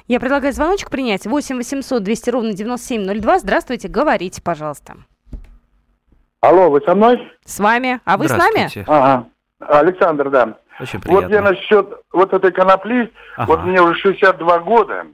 Я 0.08 0.20
предлагаю 0.20 0.54
звоночек 0.54 0.90
принять. 0.90 1.26
8 1.26 1.58
800 1.58 2.04
200 2.04 2.30
ровно 2.30 2.54
9702. 2.54 3.40
Здравствуйте, 3.40 3.88
говорите, 3.88 4.42
пожалуйста. 4.42 4.96
Алло, 6.42 6.70
вы 6.70 6.82
со 6.82 6.94
мной? 6.94 7.32
С 7.46 7.60
вами. 7.60 8.02
А 8.06 8.18
вы 8.18 8.28
с 8.28 8.32
нами? 8.38 8.70
Ага. 8.88 9.26
Александр, 9.60 10.30
да. 10.30 10.58
Очень 10.80 11.00
Вот 11.06 11.22
я 11.24 11.28
приятно. 11.28 11.52
насчет 11.52 11.88
вот 12.12 12.34
этой 12.34 12.52
конопли, 12.52 13.12
Ага. 13.38 13.48
вот 13.48 13.64
мне 13.64 13.80
уже 13.82 13.94
62 14.00 14.60
года, 14.60 15.06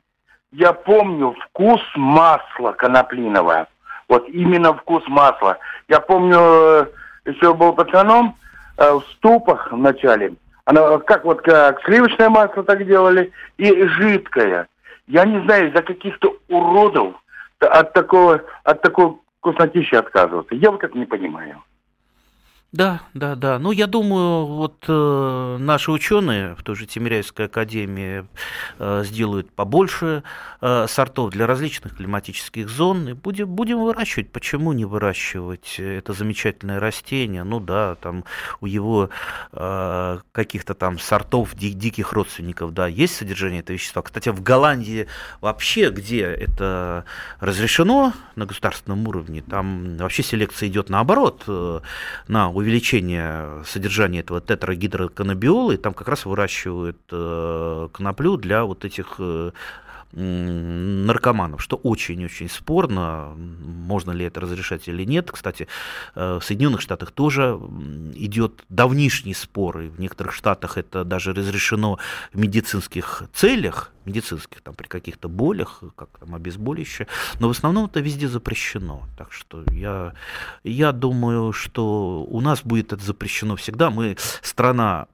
я 0.52 0.74
помню 0.74 1.36
вкус 1.50 1.82
масла 1.96 2.72
коноплиного. 2.72 3.68
Вот 4.08 4.28
именно 4.30 4.74
вкус 4.74 5.04
масла. 5.08 5.58
Я 5.88 6.00
помню, 6.00 6.38
э, 6.40 6.86
еще 7.26 7.54
был 7.54 7.74
пацаном, 7.74 8.36
э, 8.78 8.92
в 8.92 9.04
ступах 9.18 9.72
вначале, 9.72 10.34
оно 10.70 11.00
как 11.00 11.26
вот 11.26 11.42
как 11.42 11.84
сливочное 11.84 12.30
масло 12.30 12.64
так 12.64 12.86
делали, 12.86 13.32
и 13.58 13.88
жидкое. 13.88 14.68
Я 15.08 15.26
не 15.26 15.44
знаю, 15.44 15.70
из-за 15.70 15.82
каких-то 15.82 16.38
уродов 16.48 17.16
от 17.60 17.94
такого, 17.94 18.44
от 18.64 18.82
такой 18.84 19.16
вкуснотищи 19.40 19.96
отказываться. 19.96 20.54
Я 20.54 20.70
вот 20.70 20.84
это 20.84 20.96
не 20.96 21.06
понимаю. 21.06 21.64
Да, 22.72 23.02
да, 23.16 23.36
да. 23.36 23.58
Ну, 23.58 23.72
я 23.72 23.88
думаю, 23.88 24.46
вот 24.46 24.86
э, 24.88 25.58
наши 25.60 25.92
ученые 25.92 26.54
в 26.54 26.62
той 26.62 26.76
же 26.76 26.86
Тимиряйской 26.86 27.48
академии 27.48 28.28
э, 28.78 29.04
сделают 29.06 29.52
побольше 29.52 30.22
э, 30.62 30.86
сортов 30.88 31.32
для 31.32 31.48
различных 31.48 31.98
климатических 31.98 32.70
зон. 32.70 33.10
И 33.10 33.14
будем, 33.14 33.48
будем 33.48 33.80
выращивать. 33.80 34.32
Почему 34.32 34.74
не 34.74 34.86
выращивать 34.86 35.80
это 35.80 36.14
замечательное 36.14 36.80
растение? 36.80 37.44
Ну 37.44 37.60
да, 37.60 37.96
там 37.96 38.24
у 38.62 38.68
его 38.68 39.10
э, 39.52 40.20
каких-то 40.32 40.76
там 40.76 41.00
сортов 41.00 41.56
ди- 41.56 41.74
диких 41.74 42.14
родственников, 42.14 42.72
да, 42.76 42.86
есть 42.86 43.16
содержание 43.16 43.62
этого 43.62 43.78
вещества. 43.78 44.04
Кстати, 44.04 44.30
в 44.30 44.44
Голландии 44.44 45.08
вообще, 45.42 45.90
где 45.90 46.22
это 46.22 47.06
разрешено 47.40 48.14
на 48.36 48.46
государственном 48.46 49.08
уровне, 49.08 49.42
там 49.42 49.98
вообще 49.98 50.22
селекция 50.22 50.70
идет 50.70 50.90
наоборот, 50.92 51.46
э, 51.48 51.80
на 52.28 52.59
увеличение 52.60 53.64
содержания 53.66 54.20
этого 54.20 54.42
тетрагидроканабиола, 54.42 55.74
и 55.74 55.78
там 55.78 55.94
как 55.94 56.08
раз 56.08 56.26
выращивают 56.26 56.98
э, 57.12 57.90
коноплю 57.92 58.38
для 58.38 58.64
вот 58.66 58.86
этих 58.86 59.16
э, 59.20 59.52
наркоманов, 60.12 61.62
что 61.62 61.76
очень-очень 61.78 62.50
спорно, 62.50 63.34
можно 63.36 64.12
ли 64.12 64.26
это 64.26 64.40
разрешать 64.40 64.88
или 64.88 65.04
нет. 65.04 65.32
Кстати, 65.32 65.68
э, 66.16 66.40
в 66.40 66.44
Соединенных 66.44 66.82
Штатах 66.82 67.12
тоже 67.12 67.60
идет 68.16 68.64
давнишний 68.70 69.34
спор, 69.34 69.82
и 69.82 69.88
в 69.90 70.00
некоторых 70.00 70.34
штатах 70.34 70.78
это 70.78 71.04
даже 71.04 71.34
разрешено 71.34 72.00
в 72.34 72.40
медицинских 72.40 73.24
целях, 73.34 73.92
медицинских, 74.06 74.62
там, 74.62 74.74
при 74.74 74.88
каких-то 74.88 75.30
болях, 75.30 75.84
как 75.96 76.10
там 76.20 76.34
обезболивающее, 76.34 77.08
но 77.40 77.48
в 77.48 77.52
основном 77.52 77.86
это 77.86 78.00
везде 78.00 78.28
запрещено. 78.28 79.04
Так 79.18 79.32
что 79.32 79.64
я, 79.72 80.14
я 80.64 80.92
думаю, 80.92 81.54
что 81.54 82.24
у 82.24 82.42
нас 82.42 82.64
будет 82.64 82.94
это 82.94 83.04
запрещено 83.04 83.56
всегда. 83.56 83.92
Мы 83.92 84.18
страна 84.42 85.08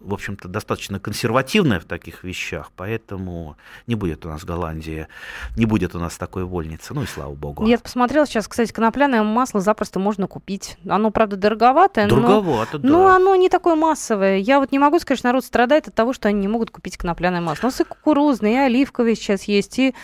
в 0.00 0.14
общем-то, 0.14 0.48
достаточно 0.48 0.98
консервативная 0.98 1.80
в 1.80 1.84
таких 1.84 2.24
вещах, 2.24 2.70
поэтому 2.74 3.56
не 3.86 3.94
будет 3.94 4.24
у 4.24 4.28
нас 4.28 4.44
Голландия, 4.44 5.08
не 5.56 5.66
будет 5.66 5.94
у 5.94 5.98
нас 5.98 6.16
такой 6.16 6.44
вольницы, 6.44 6.94
ну 6.94 7.02
и 7.02 7.06
слава 7.06 7.34
богу. 7.34 7.66
Я 7.66 7.78
посмотрела 7.78 8.26
сейчас, 8.26 8.48
кстати, 8.48 8.72
конопляное 8.72 9.22
масло 9.22 9.60
запросто 9.60 9.98
можно 9.98 10.26
купить. 10.26 10.78
Оно, 10.88 11.10
правда, 11.10 11.36
дороговатое, 11.36 12.08
Дороговато, 12.08 12.78
но, 12.78 12.82
да. 12.82 12.88
но 12.88 13.06
оно 13.08 13.34
не 13.36 13.48
такое 13.48 13.74
массовое. 13.74 14.38
Я 14.38 14.60
вот 14.60 14.72
не 14.72 14.78
могу 14.78 14.98
сказать, 14.98 15.18
что 15.18 15.28
народ 15.28 15.44
страдает 15.44 15.88
от 15.88 15.94
того, 15.94 16.12
что 16.12 16.28
они 16.28 16.40
не 16.40 16.48
могут 16.48 16.70
купить 16.70 16.96
конопляное 16.96 17.40
масло. 17.40 17.66
У 17.66 17.70
нас 17.70 17.80
и 17.80 17.84
кукурузное, 17.84 18.52
и 18.52 18.66
оливковое 18.66 19.14
сейчас 19.14 19.44
есть, 19.44 19.78
и 19.78 19.94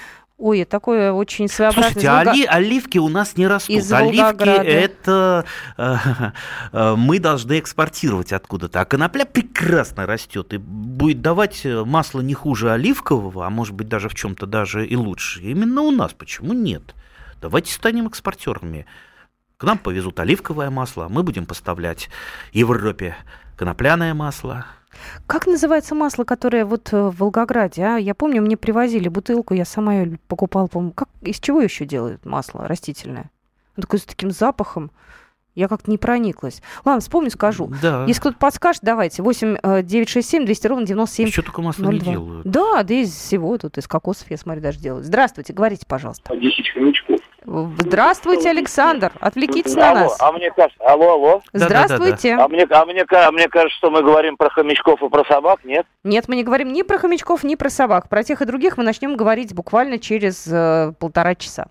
Ой, 0.44 0.66
такое 0.66 1.10
очень 1.10 1.48
своеобразное. 1.48 1.92
Слушайте, 1.92 2.10
Волга... 2.10 2.30
оли, 2.32 2.44
оливки 2.44 2.98
у 2.98 3.08
нас 3.08 3.34
не 3.38 3.46
растут. 3.46 3.74
Из 3.74 3.90
оливки 3.90 4.46
это 4.46 5.46
э, 5.78 5.96
э, 6.72 6.94
мы 6.96 7.18
должны 7.18 7.58
экспортировать 7.58 8.30
откуда-то. 8.30 8.82
А 8.82 8.84
конопля 8.84 9.24
прекрасно 9.24 10.04
растет 10.04 10.52
и 10.52 10.58
будет 10.58 11.22
давать 11.22 11.62
масло 11.64 12.20
не 12.20 12.34
хуже 12.34 12.72
оливкового, 12.72 13.46
а 13.46 13.48
может 13.48 13.74
быть 13.74 13.88
даже 13.88 14.10
в 14.10 14.14
чем-то 14.14 14.44
даже 14.44 14.86
и 14.86 14.96
лучше. 14.96 15.40
Именно 15.40 15.80
у 15.80 15.90
нас. 15.90 16.12
Почему 16.12 16.52
нет? 16.52 16.94
Давайте 17.40 17.72
станем 17.72 18.06
экспортерами. 18.06 18.84
К 19.56 19.64
нам 19.64 19.78
повезут 19.78 20.20
оливковое 20.20 20.68
масло, 20.68 21.06
а 21.06 21.08
мы 21.08 21.22
будем 21.22 21.46
поставлять 21.46 22.10
Европе 22.52 23.16
конопляное 23.56 24.12
масло. 24.12 24.66
Как 25.26 25.46
называется 25.46 25.94
масло, 25.94 26.24
которое 26.24 26.64
вот 26.64 26.92
э, 26.92 27.08
в 27.08 27.16
Волгограде? 27.18 27.82
А? 27.82 27.96
Я 27.96 28.14
помню, 28.14 28.42
мне 28.42 28.56
привозили 28.56 29.08
бутылку, 29.08 29.54
я 29.54 29.64
сама 29.64 29.94
ее 29.94 30.18
покупала, 30.28 30.66
по-моему. 30.66 30.92
Как, 30.92 31.08
из 31.22 31.38
чего 31.40 31.60
еще 31.60 31.84
делают 31.84 32.24
масло 32.24 32.66
растительное? 32.66 33.30
Ну, 33.76 33.82
такое 33.82 34.00
с 34.00 34.04
таким 34.04 34.30
запахом. 34.30 34.90
Я 35.54 35.68
как-то 35.68 35.88
не 35.88 35.98
прониклась. 35.98 36.62
Ладно, 36.84 37.00
вспомню, 37.00 37.30
скажу. 37.30 37.72
Да. 37.80 38.04
Если 38.08 38.20
кто-то 38.20 38.38
подскажет, 38.38 38.82
давайте. 38.82 39.22
8 39.22 39.82
967 39.84 40.46
200 40.46 40.66
ровно 40.66 40.84
97 40.86 41.28
Еще 41.28 41.42
только 41.42 41.62
масло 41.62 41.90
не 41.90 42.00
02. 42.00 42.12
делают. 42.12 42.46
Да, 42.46 42.82
да 42.82 42.94
из 42.94 43.12
всего 43.14 43.56
тут, 43.56 43.78
из 43.78 43.86
кокосов, 43.86 44.28
я 44.30 44.36
смотрю, 44.36 44.62
даже 44.62 44.80
делают. 44.80 45.06
Здравствуйте, 45.06 45.52
говорите, 45.52 45.86
пожалуйста. 45.86 46.34
10 46.36 46.70
хомячков. 46.70 47.20
Здравствуйте, 47.44 48.50
Александр. 48.50 49.12
Отвлекитесь 49.20 49.74
на 49.74 49.90
алло, 49.90 50.00
нас. 50.00 50.16
а 50.20 50.32
мне 50.32 50.50
кажется, 50.50 50.82
алло, 50.84 51.12
алло. 51.12 51.42
Здравствуйте. 51.52 52.34
А 52.34 52.48
мне, 52.48 52.64
а, 52.64 52.84
мне, 52.86 53.02
а 53.10 53.32
мне 53.32 53.48
кажется, 53.48 53.76
что 53.78 53.90
мы 53.90 54.02
говорим 54.02 54.36
про 54.36 54.48
хомячков 54.50 55.02
и 55.02 55.08
про 55.08 55.24
собак, 55.24 55.60
нет? 55.64 55.86
Нет, 56.04 56.26
мы 56.28 56.36
не 56.36 56.44
говорим 56.44 56.72
ни 56.72 56.82
про 56.82 56.98
хомячков, 56.98 57.44
ни 57.44 57.54
про 57.54 57.68
собак. 57.70 58.08
Про 58.08 58.24
тех 58.24 58.40
и 58.40 58.44
других 58.46 58.78
мы 58.78 58.84
начнем 58.84 59.16
говорить 59.16 59.54
буквально 59.54 59.98
через 59.98 60.46
э, 60.46 60.92
полтора 60.98 61.34
часа. 61.34 61.66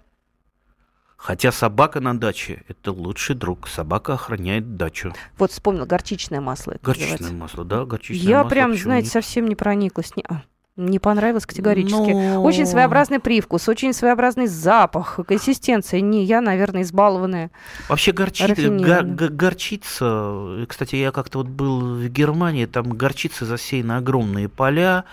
Хотя 1.17 1.51
собака 1.53 2.01
на 2.01 2.19
даче– 2.19 2.63
это 2.67 2.91
лучший 2.91 3.35
друг. 3.35 3.67
Собака 3.69 4.13
охраняет 4.13 4.75
дачу. 4.75 5.13
Вот 5.37 5.51
вспомнил, 5.51 5.85
горчичное 5.85 6.41
масло. 6.41 6.73
это 6.73 6.83
Горчичное 6.83 7.11
называется. 7.13 7.37
масло, 7.41 7.63
да, 7.65 7.85
горчичное 7.85 8.29
Я 8.29 8.37
масло. 8.39 8.49
прям, 8.49 8.71
почему 8.71 8.83
знаете, 8.83 9.05
нет? 9.05 9.13
совсем 9.13 9.45
не 9.47 9.55
прониклась. 9.55 10.13
Не, 10.17 10.23
а, 10.27 10.41
не 10.75 10.97
понравилось 10.99 11.45
категорически. 11.45 12.11
Ну, 12.11 12.43
Очень 12.43 12.65
своеобразный 12.65 13.19
привкус, 13.19 13.69
очень 13.69 13.93
своеобразный 13.93 14.47
запах, 14.47 15.19
консистенция. 15.27 16.01
Не 16.01 16.23
я, 16.23 16.41
наверное, 16.41 16.81
избалованная. 16.81 17.51
Вообще 17.89 18.11
горчи- 18.11 18.47
рафинированно. 18.47 19.15
го- 19.15 19.27
го- 19.27 19.33
горчица, 19.33 20.05
э, 20.05 20.65
кстати, 20.67 20.95
я 20.95 21.11
как-то 21.11 21.39
вот 21.39 21.47
был 21.47 21.79
в 21.97 22.07
Германии, 22.09 22.65
там 22.65 22.89
горчица 22.89 23.45
засеяны 23.45 23.93
огромные 23.93 24.49
поля, 24.49 25.03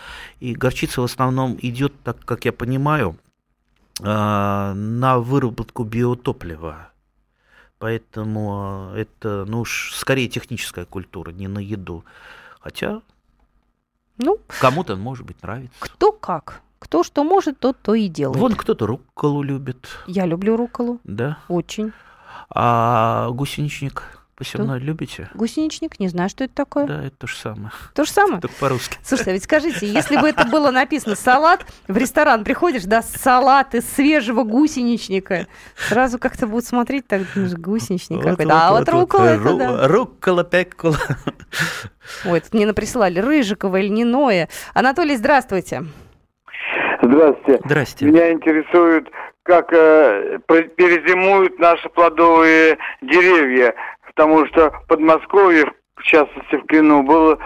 и 0.41 0.55
горчица 0.55 1.03
в 1.03 1.05
основном 1.05 1.59
идет, 1.61 1.93
так 2.05 2.25
как 2.25 2.47
я 2.47 2.53
понимаю, 2.53 3.17
а, 4.03 4.73
на 4.75 5.19
выработку 5.19 5.85
биотоплива. 5.85 6.89
Поэтому 7.79 8.93
э, 8.95 9.03
это, 9.03 9.45
ну 9.47 9.61
уж, 9.61 9.93
скорее 9.95 10.29
техническая 10.29 10.85
культура, 10.87 11.31
не 11.33 11.49
на 11.49 11.59
еду. 11.59 12.05
Хотя 12.61 13.01
Ну, 14.23 14.39
кому-то, 14.61 14.97
может 14.97 15.25
быть, 15.27 15.43
нравится. 15.43 15.75
кто 15.81 16.13
как. 16.13 16.61
Кто 16.79 17.03
что 17.03 17.25
может, 17.25 17.59
тот 17.59 17.77
то 17.83 17.95
и 17.95 18.09
делает. 18.09 18.39
Вон 18.39 18.55
кто-то 18.55 18.87
рукколу 18.87 19.43
любит, 19.43 19.89
Я 20.07 20.25
люблю 20.27 20.57
рукколу. 20.57 20.99
да? 21.05 21.39
Очень. 21.49 21.93
А 22.49 23.29
гусеничник 23.31 24.20
посевной 24.41 24.79
любите? 24.79 25.29
Гусеничник, 25.35 26.01
не 26.01 26.09
знаю, 26.09 26.31
что 26.31 26.45
это 26.45 26.55
такое. 26.55 26.87
Да, 26.87 27.05
это 27.05 27.15
то 27.15 27.27
же 27.27 27.37
самое. 27.37 27.71
То 27.95 28.05
же 28.05 28.11
самое. 28.11 28.41
Только 28.41 28.57
по-русски. 28.57 28.97
Слушайте, 29.05 29.33
а 29.33 29.35
ведь 29.35 29.45
скажите, 29.45 29.87
если 29.87 30.17
бы 30.17 30.27
это 30.27 30.47
было 30.47 30.71
написано 30.71 31.15
салат, 31.15 31.67
в 31.89 31.97
ресторан 31.97 32.43
приходишь, 32.43 32.85
да, 32.85 33.03
салат 33.03 33.75
из 33.75 33.87
свежего 33.93 34.45
гусеничника, 34.45 35.47
сразу 35.77 36.19
как-то 36.19 36.47
будут 36.47 36.65
смотреть, 36.65 37.07
так, 37.07 37.23
думаешь, 37.35 37.53
гусеничник 37.53 38.23
какой-то. 38.23 38.51
А 38.51 38.73
вот 38.73 38.89
рукола 38.89 39.25
это, 39.25 39.55
да. 39.55 39.89
Руккола, 39.89 40.43
пеккола. 40.43 40.97
Ой, 42.25 42.41
тут 42.41 42.55
мне 42.55 42.65
наприсылали 42.65 43.19
Рыжикова 43.19 43.77
или 43.77 43.89
Ниноя. 43.89 44.49
Анатолий, 44.73 45.17
здравствуйте. 45.17 45.85
Здравствуйте. 47.03 47.61
Здрасте. 47.65 48.05
Меня 48.07 48.33
интересует, 48.33 49.09
как 49.43 49.73
э, 49.73 50.39
перезимуют 50.47 51.59
наши 51.59 51.89
плодовые 51.89 52.79
деревья, 53.01 53.75
потому 54.21 54.45
что 54.49 54.71
в 54.71 54.87
Подмосковье, 54.87 55.65
в 55.97 56.03
частности 56.03 56.57
в 56.57 56.67
Клину, 56.67 57.03
было 57.03 57.39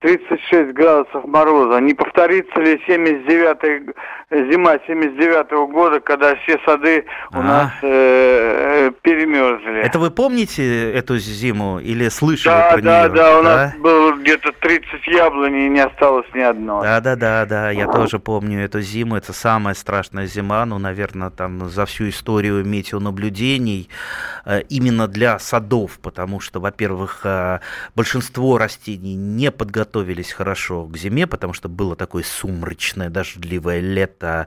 36 0.00 0.74
градусов 0.74 1.24
мороза. 1.24 1.80
Не 1.80 1.92
повторится 1.92 2.60
ли 2.60 2.80
79 2.86 3.94
зима 4.30 4.78
79 4.86 5.72
года, 5.72 5.98
когда 6.00 6.36
все 6.36 6.56
сады 6.64 7.04
у 7.32 7.38
А. 7.38 7.42
нас 7.42 7.72
э, 7.82 8.90
э, 8.90 8.92
перемерзли? 9.02 9.80
Это 9.80 9.98
вы 9.98 10.12
помните 10.12 10.92
эту 10.92 11.18
зиму 11.18 11.80
или 11.80 12.08
слышали 12.10 12.54
да, 12.54 12.70
про 12.72 12.82
да, 12.82 13.00
нее? 13.08 13.16
да, 13.16 13.38
у 13.38 13.42
нас 13.42 13.74
было 13.78 14.12
где-то 14.12 14.52
30 14.52 15.06
яблоней 15.08 15.66
и 15.66 15.68
не 15.68 15.80
осталось 15.80 16.26
ни 16.32 16.42
одной. 16.42 16.82
Да, 16.82 17.00
да, 17.00 17.16
да, 17.16 17.46
да, 17.46 17.70
я 17.70 17.86
тоже 17.88 18.20
помню 18.20 18.64
эту 18.64 18.80
зиму. 18.80 19.16
Это 19.16 19.32
самая 19.32 19.74
страшная 19.74 20.26
зима, 20.26 20.64
ну, 20.64 20.78
наверное, 20.78 21.30
там 21.30 21.68
за 21.68 21.86
всю 21.86 22.08
историю 22.08 22.64
метеонаблюдений 22.64 23.88
э, 24.44 24.60
именно 24.68 25.08
для 25.08 25.40
садов, 25.40 25.98
потому 26.00 26.38
что, 26.38 26.60
во-первых, 26.60 27.22
э, 27.24 27.58
большинство 27.96 28.58
растений 28.58 29.14
не 29.16 29.50
подготовились 29.88 30.32
хорошо 30.32 30.86
к 30.86 30.96
зиме, 30.96 31.26
потому 31.26 31.52
что 31.52 31.68
было 31.68 31.96
такое 31.96 32.22
сумрачное, 32.22 33.08
дождливое 33.08 33.80
лето, 33.80 34.46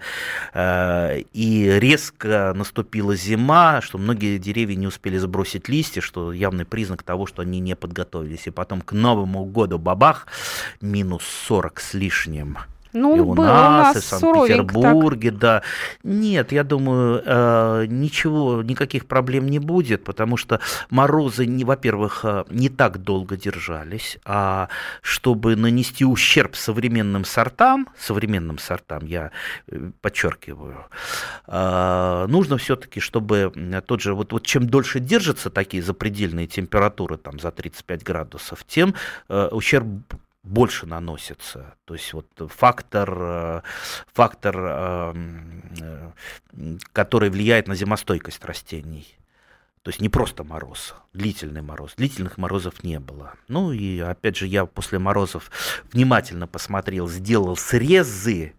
э, 0.54 1.22
и 1.34 1.80
резко 1.80 2.54
наступила 2.56 3.16
зима, 3.16 3.82
что 3.82 3.98
многие 3.98 4.38
деревья 4.38 4.76
не 4.76 4.88
успели 4.88 5.18
сбросить 5.18 5.68
листья, 5.68 6.02
что 6.02 6.32
явный 6.32 6.66
признак 6.66 7.04
того, 7.04 7.26
что 7.26 7.42
они 7.42 7.60
не 7.60 7.76
подготовились. 7.76 8.48
И 8.48 8.52
потом 8.52 8.82
к 8.82 8.92
Новому 8.94 9.46
году 9.46 9.80
бабах, 9.80 10.28
минус 10.80 11.24
40 11.48 11.80
с 11.80 11.94
лишним. 11.94 12.58
Ну, 12.94 13.16
и 13.16 13.20
у 13.20 13.34
было 13.34 13.46
нас, 13.46 13.56
у 13.56 13.90
и 13.90 13.92
в 13.92 13.96
нас 13.96 14.06
Санкт-Петербурге, 14.06 15.32
да. 15.32 15.62
Нет, 16.04 16.52
я 16.52 16.64
думаю, 16.64 17.22
э, 17.26 17.86
ничего, 17.88 18.62
никаких 18.64 19.06
проблем 19.06 19.48
не 19.48 19.60
будет, 19.60 20.04
потому 20.04 20.38
что 20.38 20.60
морозы, 20.90 21.46
не, 21.46 21.64
во-первых, 21.64 22.22
э, 22.24 22.44
не 22.50 22.70
так 22.70 23.00
долго 23.00 23.38
держались, 23.38 24.18
а 24.26 24.68
чтобы 25.02 25.56
нанести 25.56 26.06
ущерб 26.06 26.56
современным 26.56 27.26
сортам, 27.26 27.88
современным 27.98 28.58
сортам, 28.58 29.06
я 29.06 29.32
э, 29.68 29.92
подчеркиваю, 30.02 30.86
нужно 31.48 32.58
все-таки, 32.58 33.00
чтобы 33.00 33.52
тот 33.86 34.02
же, 34.02 34.14
вот, 34.14 34.34
вот 34.34 34.46
чем 34.46 34.68
дольше 34.68 35.00
держатся 35.00 35.50
такие 35.50 35.84
запредельные 35.84 36.48
температуры, 36.48 37.18
там 37.18 37.40
за 37.40 37.52
35 37.52 38.04
градусов, 38.04 38.64
тем 38.68 38.96
ущерб 39.30 39.86
больше 40.44 40.86
наносится. 40.86 41.76
То 41.86 41.94
есть 41.94 42.14
вот 42.14 42.28
фактор, 42.50 43.18
э, 43.20 43.62
фактор, 44.12 44.56
э, 44.58 45.14
э, 45.82 46.12
который 46.94 47.30
влияет 47.30 47.68
на 47.68 47.76
зимостойкость 47.76 48.44
растений. 48.44 49.08
То 49.84 49.90
есть 49.90 50.00
не 50.00 50.10
просто 50.10 50.44
мороз, 50.44 50.94
длительный 51.14 51.62
мороз. 51.62 51.94
Длительных 51.98 52.38
морозов 52.38 52.84
не 52.84 53.00
было. 53.00 53.34
Ну 53.48 53.72
и 53.72 54.00
опять 54.00 54.38
же 54.38 54.46
я 54.46 54.66
после 54.66 55.00
морозов 55.00 55.50
внимательно 55.92 56.48
посмотрел, 56.48 57.08
сделал 57.08 57.58
срезы 57.58 58.54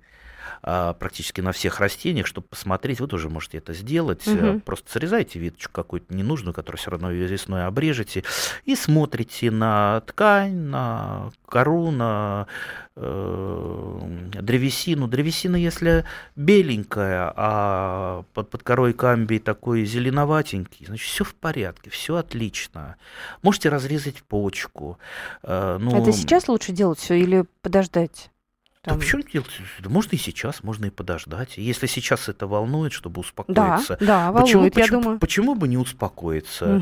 а, 0.65 0.95
практически 0.95 1.41
на 1.41 1.51
всех 1.51 1.81
растениях, 1.81 2.27
чтобы 2.27 2.47
посмотреть, 2.47 3.01
вы 3.01 3.09
тоже 3.09 3.29
можете 3.29 3.59
это 3.59 3.75
сделать. 3.75 4.27
Мгм. 4.27 4.61
Просто 4.61 4.93
срезайте 4.93 5.41
веточку 5.41 5.73
какую-то 5.73 6.15
ненужную, 6.15 6.55
которую 6.55 6.79
все 6.79 6.93
равно 6.93 7.11
весной 7.11 7.67
обрежете, 7.67 8.23
и 8.65 8.77
смотрите 8.77 9.51
на 9.51 10.01
ткань, 10.03 10.55
на 10.55 11.33
кору, 11.47 11.91
на 11.91 12.47
э, 12.95 14.01
древесину. 14.41 15.09
Древесина, 15.09 15.57
если 15.57 16.05
беленькая, 16.37 17.33
а 17.35 18.25
под, 18.33 18.51
под 18.51 18.63
корой 18.63 18.93
камбий 18.93 19.41
такой 19.41 19.85
зеленоватенький, 19.85 20.87
значит, 20.87 21.07
все 21.07 21.25
в 21.25 21.35
порядке, 21.35 21.91
все 21.91 22.17
отлично. 22.17 22.97
Можете 23.43 23.69
разрезать 23.69 24.23
почку. 24.23 24.99
э, 25.43 25.79
ну, 25.81 26.01
Это 26.01 26.13
сейчас 26.13 26.47
лучше 26.47 26.71
делать 26.71 27.01
все 27.01 27.15
или 27.15 27.45
подождать? 27.63 28.32
Да 28.85 28.91
Там- 28.91 28.99
почему 29.01 29.23
делать? 29.23 29.51
Да 29.79 29.89
Можно 29.89 30.17
и 30.17 30.19
сейчас, 30.19 30.65
можно 30.65 30.87
и 30.87 30.91
подождать. 30.91 31.57
Если 31.57 31.87
сейчас 31.87 32.29
это 32.29 32.49
волнует, 32.49 32.93
чтобы 32.93 33.15
Да, 33.15 33.21
успокоиться. 33.21 33.97
да, 34.01 34.33
Почему, 34.33 34.63
волнует, 34.63 34.77
я 34.77 34.83
почему, 34.83 35.01
думаю. 35.03 35.19
почему 35.21 35.55
бы 35.55 35.69
не 35.69 35.77
успокоиться? 35.79 36.81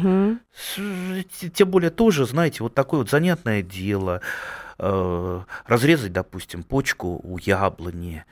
Т- 0.77 1.51
Тем 1.51 1.69
более 1.71 1.91
тоже, 1.91 2.25
знаете, 2.27 2.63
вот 2.63 2.75
такое 2.75 3.01
вот 3.01 3.11
занятное 3.11 3.63
дело. 3.63 4.23
э, 4.83 5.41
Разрезать, 5.67 6.11
допустим, 6.11 6.63
почку 6.63 7.21
у 7.23 7.37
яблони. 7.37 8.25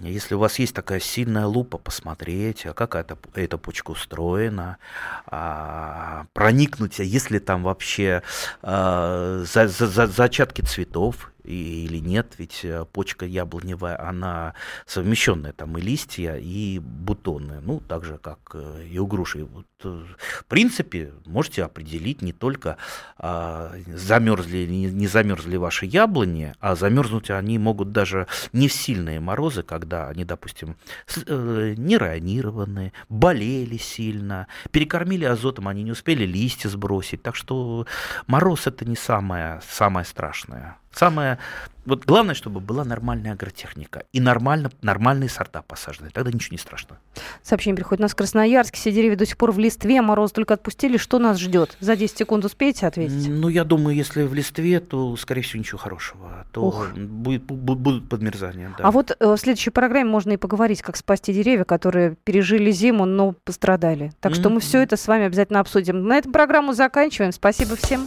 Если 0.00 0.34
у 0.34 0.38
вас 0.38 0.58
есть 0.58 0.74
такая 0.74 1.00
сильная 1.00 1.44
лупа, 1.44 1.76
посмотреть, 1.76 2.64
а 2.64 2.72
как 2.72 2.94
эта, 2.94 3.18
эта 3.34 3.58
почка 3.58 3.90
устроена, 3.90 4.78
а, 5.26 6.24
проникнуть, 6.32 6.98
а 6.98 7.02
если 7.02 7.38
там 7.40 7.62
вообще 7.64 8.22
а, 8.62 9.42
за- 9.44 9.68
за- 9.68 9.86
за- 9.88 10.06
зачатки 10.06 10.62
цветов 10.62 11.30
или 11.44 11.98
нет, 11.98 12.34
ведь 12.38 12.60
э, 12.64 12.84
почка 12.92 13.26
яблоневая, 13.26 14.00
она 14.00 14.54
совмещенная, 14.86 15.52
там 15.52 15.76
и 15.78 15.80
листья, 15.80 16.36
и 16.36 16.78
бутоны, 16.78 17.60
ну, 17.62 17.80
так 17.80 18.04
же, 18.04 18.18
как 18.18 18.38
э, 18.54 18.86
и 18.90 18.98
у 18.98 19.06
груши. 19.06 19.44
Вот, 19.44 19.66
э, 19.84 20.04
в 20.38 20.44
принципе, 20.46 21.12
можете 21.26 21.64
определить 21.64 22.22
не 22.22 22.32
только 22.32 22.76
а, 23.16 23.72
замерзли 23.86 24.58
или 24.58 24.72
не, 24.72 24.86
не 24.86 25.06
замерзли 25.06 25.56
ваши 25.56 25.86
яблони, 25.86 26.54
а 26.60 26.76
замерзнуть 26.76 27.30
они 27.30 27.58
могут 27.58 27.92
даже 27.92 28.26
не 28.52 28.68
в 28.68 28.72
сильные 28.72 29.20
морозы, 29.20 29.62
когда 29.62 30.08
они, 30.08 30.24
допустим, 30.24 30.76
с- 31.06 31.24
не 31.26 31.96
районированы, 31.96 32.92
болели 33.08 33.76
сильно, 33.76 34.46
перекормили 34.70 35.24
азотом, 35.24 35.68
они 35.68 35.82
не 35.82 35.92
успели 35.92 36.24
листья 36.24 36.68
сбросить. 36.68 37.22
Так 37.22 37.36
что 37.36 37.86
мороз 38.26 38.66
это 38.66 38.84
не 38.84 38.96
самое, 38.96 39.60
самое 39.68 40.04
страшное. 40.04 40.76
Самое, 40.92 41.38
вот 41.84 42.04
главное, 42.04 42.34
чтобы 42.34 42.60
была 42.60 42.84
нормальная 42.84 43.32
агротехника 43.32 44.04
и 44.12 44.20
нормально, 44.20 44.70
нормальные 44.82 45.28
сорта 45.28 45.62
посажены. 45.62 46.10
Тогда 46.12 46.30
ничего 46.30 46.54
не 46.54 46.58
страшно. 46.58 46.98
Сообщение 47.42 47.76
приходит. 47.76 48.00
У 48.00 48.02
нас 48.04 48.12
в 48.12 48.16
Красноярске 48.16 48.78
все 48.78 48.92
деревья 48.92 49.16
до 49.16 49.26
сих 49.26 49.36
пор 49.36 49.50
в 49.50 49.58
листве, 49.58 50.00
мороз 50.00 50.30
только 50.32 50.54
отпустили. 50.54 50.96
Что 50.96 51.18
нас 51.18 51.38
ждет? 51.38 51.76
За 51.80 51.96
10 51.96 52.18
секунд 52.18 52.44
успеете 52.44 52.86
ответить? 52.86 53.28
Ну, 53.28 53.48
я 53.48 53.64
думаю, 53.64 53.96
если 53.96 54.22
в 54.22 54.32
листве, 54.32 54.78
то, 54.80 55.16
скорее 55.16 55.42
всего, 55.42 55.58
ничего 55.58 55.78
хорошего. 55.78 56.46
То 56.52 56.66
Ух. 56.66 56.92
будет, 56.94 57.42
бу- 57.42 57.74
будут 57.74 58.08
подмерзания. 58.08 58.72
Да. 58.78 58.84
А 58.84 58.90
вот 58.92 59.16
э, 59.18 59.26
в 59.26 59.36
следующей 59.36 59.70
программе 59.70 60.08
можно 60.08 60.32
и 60.32 60.36
поговорить, 60.36 60.82
как 60.82 60.96
спасти 60.96 61.32
деревья, 61.32 61.64
которые 61.64 62.14
пережили 62.22 62.70
зиму, 62.70 63.06
но 63.06 63.32
пострадали. 63.32 64.12
Так 64.20 64.34
что 64.34 64.50
мы 64.50 64.60
все 64.60 64.82
это 64.82 64.96
с 64.96 65.08
вами 65.08 65.24
обязательно 65.24 65.58
обсудим. 65.58 66.06
На 66.06 66.18
этом 66.18 66.32
программу 66.32 66.74
заканчиваем. 66.74 67.32
Спасибо 67.32 67.74
всем. 67.76 68.06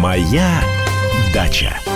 Моя 0.00 0.62
дача. 1.34 1.89